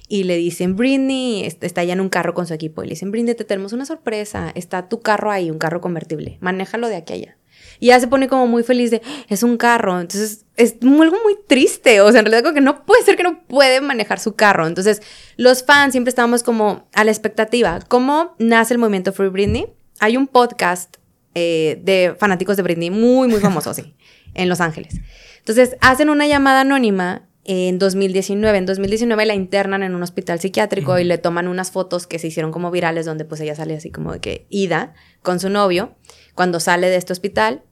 [0.07, 3.11] y le dicen, Britney, está ya en un carro con su equipo, y le dicen,
[3.11, 7.13] Britney, te tenemos una sorpresa, está tu carro ahí, un carro convertible, manéjalo de aquí
[7.13, 7.37] a allá.
[7.79, 11.37] Y ya se pone como muy feliz de, es un carro, entonces es algo muy
[11.47, 14.35] triste, o sea, en realidad como que no puede ser que no puede manejar su
[14.35, 14.65] carro.
[14.65, 15.01] Entonces,
[15.35, 17.79] los fans siempre estábamos como a la expectativa.
[17.87, 19.67] ¿Cómo nace el movimiento Free Britney?
[19.99, 20.97] Hay un podcast
[21.35, 23.95] eh, de fanáticos de Britney, muy, muy famosos, sí,
[24.33, 24.95] en Los Ángeles.
[25.37, 28.57] Entonces, hacen una llamada anónima en 2019.
[28.57, 32.27] En 2019 la internan en un hospital psiquiátrico y le toman unas fotos que se
[32.27, 34.93] hicieron como virales donde pues ella sale así como de que ida
[35.23, 35.95] con su novio
[36.35, 37.63] cuando sale de este hospital.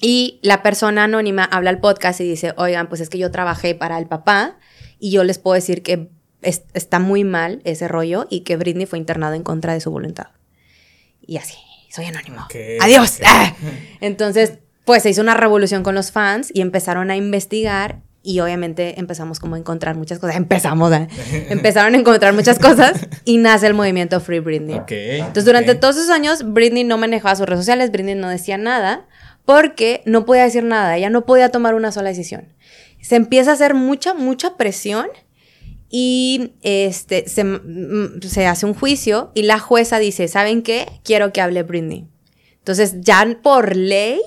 [0.00, 3.74] Y la persona anónima habla al podcast y dice, oigan, pues es que yo trabajé
[3.74, 4.58] para el papá
[4.98, 6.10] y yo les puedo decir que
[6.42, 10.28] está muy mal ese rollo y que Britney fue internado en contra de su voluntad.
[11.20, 11.56] Y así,
[11.90, 12.46] soy anónimo.
[12.80, 13.20] Adiós.
[14.00, 18.98] Entonces, pues se hizo una revolución con los fans y empezaron a investigar y obviamente
[18.98, 20.36] empezamos como a encontrar muchas cosas.
[20.36, 21.08] Empezamos, ¿eh?
[21.48, 24.80] Empezaron a encontrar muchas cosas y nace el movimiento Free Britney.
[24.88, 29.06] Entonces, durante todos esos años, Britney no manejaba sus redes sociales, Britney no decía nada
[29.44, 32.52] porque no podía decir nada, ella no podía tomar una sola decisión.
[33.00, 35.06] Se empieza a hacer mucha, mucha presión
[35.88, 40.86] y este, se, hace un juicio y la jueza dice, ¿saben qué?
[41.02, 42.08] Quiero que hable Britney.
[42.58, 44.20] Entonces, ya por ley,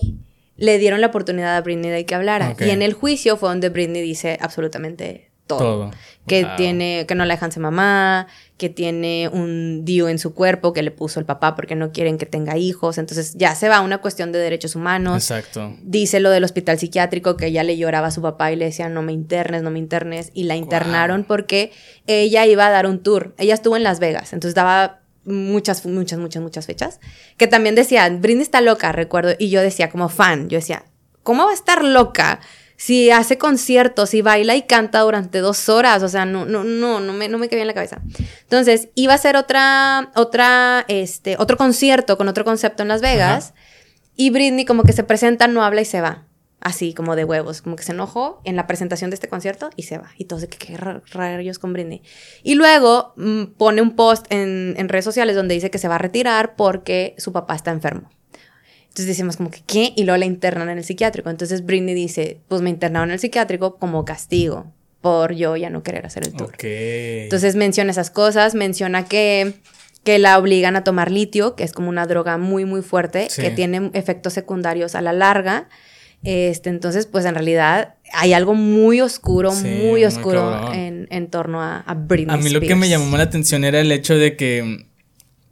[0.62, 2.56] le dieron la oportunidad a Britney de que hablara.
[2.60, 5.90] Y en el juicio fue donde Britney dice absolutamente todo.
[6.28, 10.72] Que tiene, que no la dejan ser mamá, que tiene un dio en su cuerpo
[10.72, 13.00] que le puso el papá porque no quieren que tenga hijos.
[13.00, 15.32] Entonces ya se va a una cuestión de derechos humanos.
[15.32, 15.76] Exacto.
[15.82, 18.88] Dice lo del hospital psiquiátrico que ella le lloraba a su papá y le decía
[18.88, 20.30] no me internes, no me internes.
[20.36, 21.72] Y la internaron porque
[22.06, 23.34] ella iba a dar un tour.
[23.40, 24.32] Ella estuvo en Las Vegas.
[24.32, 27.00] Entonces daba muchas, muchas, muchas, muchas fechas.
[27.38, 29.34] Que también decía, Britney está loca, recuerdo.
[29.38, 30.86] Y yo decía como fan, yo decía,
[31.24, 32.40] ¿cómo va a estar loca?
[32.82, 37.00] si hace conciertos, si baila y canta durante dos horas, o sea, no, no, no,
[37.00, 38.02] no me, no me quedé en la cabeza.
[38.42, 43.54] Entonces, iba a ser otra, otra, este, otro concierto con otro concepto en Las Vegas
[44.16, 46.26] y Britney como que se presenta, no habla y se va.
[46.62, 49.84] Así, como de huevos, como que se enojó en la presentación de este concierto y
[49.84, 50.12] se va.
[50.18, 52.02] Y todos de que qué rayos con Britney.
[52.44, 55.96] Y luego mm, pone un post en, en redes sociales donde dice que se va
[55.96, 58.10] a retirar porque su papá está enfermo.
[58.84, 59.94] Entonces decimos como que, ¿qué?
[59.96, 61.30] Y luego la internan en el psiquiátrico.
[61.30, 65.84] Entonces Britney dice, pues me internaron en el psiquiátrico como castigo por yo ya no
[65.84, 66.52] querer hacer el tour.
[67.24, 69.56] Entonces menciona esas cosas, menciona que,
[70.04, 73.50] que la obligan a tomar litio, que es como una droga muy, muy fuerte, que
[73.50, 75.68] tiene efectos secundarios a la larga.
[76.24, 81.80] Este, entonces, pues en realidad hay algo muy oscuro, muy oscuro en, en, torno a,
[81.80, 82.36] a Britney.
[82.36, 84.86] A mí lo que me llamó la atención era el hecho de que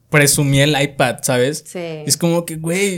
[0.10, 1.64] presumía el iPad, ¿sabes?
[1.66, 1.80] Sí.
[1.80, 2.98] Es como que, güey.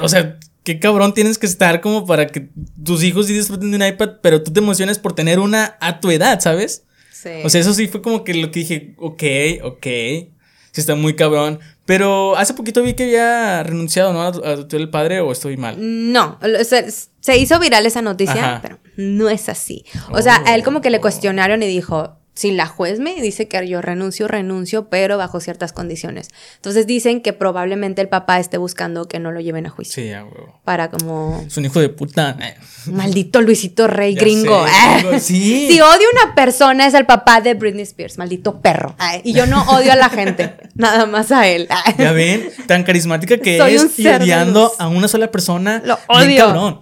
[0.00, 2.48] o sea, qué cabrón tienes que estar como para que
[2.82, 6.00] tus hijos sí disfruten de un iPad, pero tú te emociones por tener una a
[6.00, 6.84] tu edad, ¿sabes?
[7.12, 7.30] Sí.
[7.44, 9.22] O sea, eso sí fue como que lo que dije, ok,
[9.62, 9.86] ok.
[10.72, 11.60] Sí, está muy cabrón.
[11.86, 14.22] Pero hace poquito vi que había renunciado, ¿no?
[14.22, 15.76] A, tu el padre o estoy mal.
[15.78, 19.84] No, se, se hizo viral esa noticia, pero no es así.
[20.10, 23.46] O sea, a él como que le cuestionaron y dijo, si la juez me dice
[23.46, 26.30] que yo renuncio, renuncio, pero bajo ciertas condiciones.
[26.56, 30.02] Entonces dicen que probablemente el papá esté buscando que no lo lleven a juicio.
[30.02, 30.60] Sí, a huevo.
[30.64, 31.44] Para como...
[31.46, 32.36] Es un hijo de puta.
[32.86, 34.66] Maldito Luisito Rey gringo.
[35.20, 35.68] sí.
[35.74, 38.94] Si odio a una persona es el papá de Britney Spears, maldito perro.
[39.22, 41.68] Y yo no odio a la gente, nada más a él.
[41.98, 45.82] Ya ven, tan carismática que es y odiando a una sola persona.
[45.84, 46.80] Lo odio.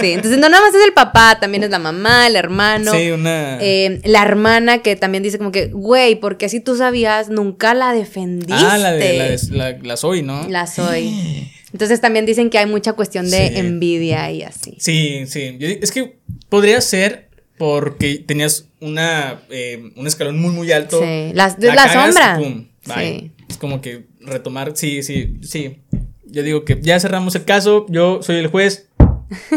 [0.00, 2.92] sí, entonces no nada más es el papá, también es la mamá, el hermano.
[2.92, 3.58] Sí, una...
[3.60, 7.92] Eh, la hermana que también dice como que, güey, porque si tú sabías, nunca la
[7.92, 8.54] defendiste.
[8.56, 9.38] Ah, la de
[9.82, 10.48] la, soy, ¿no?
[10.48, 11.50] La soy.
[11.72, 14.76] Entonces también dicen que hay mucha cuestión de envidia y así.
[14.78, 15.56] Sí, sí.
[15.60, 16.18] es que
[16.48, 21.00] podría ser porque tenías una, eh, un escalón muy, muy alto.
[21.00, 22.38] Sí, la, la sombra.
[22.84, 23.30] Sí.
[23.48, 25.78] Es como que retomar, sí, sí, sí.
[26.24, 28.88] Yo digo que ya cerramos el caso, yo soy el juez,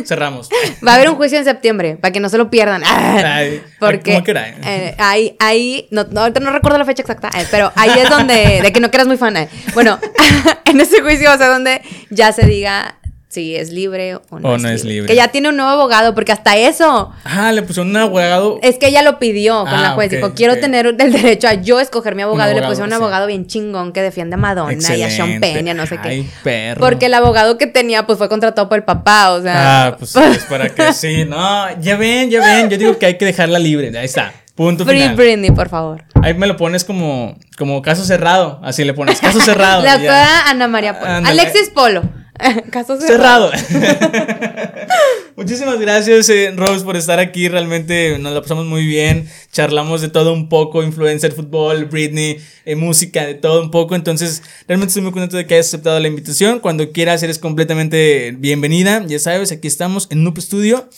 [0.06, 0.50] Cerramos.
[0.86, 2.84] Va a haber un juicio en septiembre, para que no se lo pierdan.
[3.80, 7.92] Porque eh, ahí, ahí no, no, ahorita no recuerdo la fecha exacta, eh, pero ahí
[7.98, 9.38] es donde, de que no quieras muy fan.
[9.38, 9.50] Eh.
[9.74, 10.00] Bueno,
[10.66, 12.96] en ese juicio, o sea, donde ya se diga
[13.36, 15.08] si es libre o no, es, libre.
[15.08, 17.12] Que ya tiene un nuevo abogado, porque hasta eso.
[17.26, 18.60] Ah, le pusieron un abogado.
[18.64, 20.10] Es que ella lo pidió con la ah, juez.
[20.10, 22.52] Dijo, quiero tener el derecho a yo escoger mi abogado.
[22.54, 25.68] y le pusieron un abogado bien chingón que defiende a Madonna y a Sean Penn
[25.68, 26.30] y a no sé Ay, qué.
[26.44, 26.80] Perro.
[26.80, 29.88] Porque el abogado que tenía, pues fue contratado por el papá, o sea.
[29.88, 31.26] Ah, pues es para que sí.
[31.26, 32.70] No, ya ven, ya ven.
[32.70, 33.92] Yo digo que hay que dejarla libre.
[33.98, 34.34] Ahí está.
[34.56, 36.06] Punto Free Britney, por favor.
[36.24, 38.62] Ahí me lo pones como, como caso cerrado.
[38.64, 39.84] Así le pones, caso cerrado.
[39.84, 41.12] la pueda Ana María Polo.
[41.12, 42.04] Alexis Polo.
[42.72, 43.52] Caso cerrado.
[45.36, 47.48] Muchísimas gracias, eh, Rose, por estar aquí.
[47.48, 49.30] Realmente nos la pasamos muy bien.
[49.52, 53.96] Charlamos de todo un poco: influencer, fútbol, Britney, eh, música, de todo un poco.
[53.96, 56.60] Entonces, realmente estoy muy contento de que hayas aceptado la invitación.
[56.60, 59.04] Cuando quieras, eres completamente bienvenida.
[59.06, 60.90] Ya sabes, aquí estamos en Noob Studio.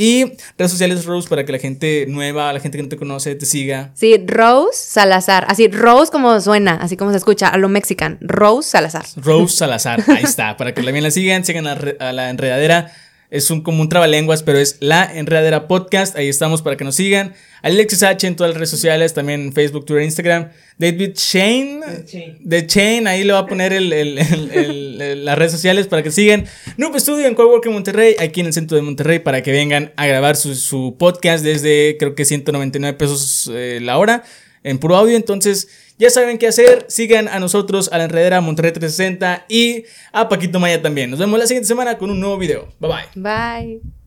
[0.00, 0.26] Y
[0.56, 3.44] redes sociales, Rose, para que la gente nueva, la gente que no te conoce, te
[3.46, 3.90] siga.
[3.94, 5.44] Sí, Rose Salazar.
[5.48, 8.16] Así, Rose como suena, así como se escucha, a lo mexican.
[8.20, 9.04] Rose Salazar.
[9.16, 10.56] Rose Salazar, ahí está.
[10.56, 12.92] Para que también la sigan, sigan a, a la enredadera.
[13.30, 16.16] Es un, como un trabalenguas, pero es La Enredadera Podcast.
[16.16, 17.34] Ahí estamos para que nos sigan.
[17.60, 20.48] Alexis H en todas las redes sociales, también Facebook, Twitter, Instagram.
[20.78, 21.80] David Shane.
[22.40, 26.10] De Chain, ahí le va a poner el, el, el, las redes sociales para que
[26.10, 26.46] sigan.
[26.78, 30.06] Noob Studio en Coworking Monterrey, aquí en el centro de Monterrey, para que vengan a
[30.06, 34.24] grabar su, su podcast desde creo que 199 pesos eh, la hora
[34.64, 35.16] en puro audio.
[35.16, 35.68] Entonces,
[35.98, 36.86] ya saben qué hacer.
[36.88, 41.10] Sigan a nosotros, a la enredera Monterrey 360 y a Paquito Maya también.
[41.10, 42.68] Nos vemos la siguiente semana con un nuevo video.
[42.80, 43.22] Bye bye.
[43.22, 43.97] Bye.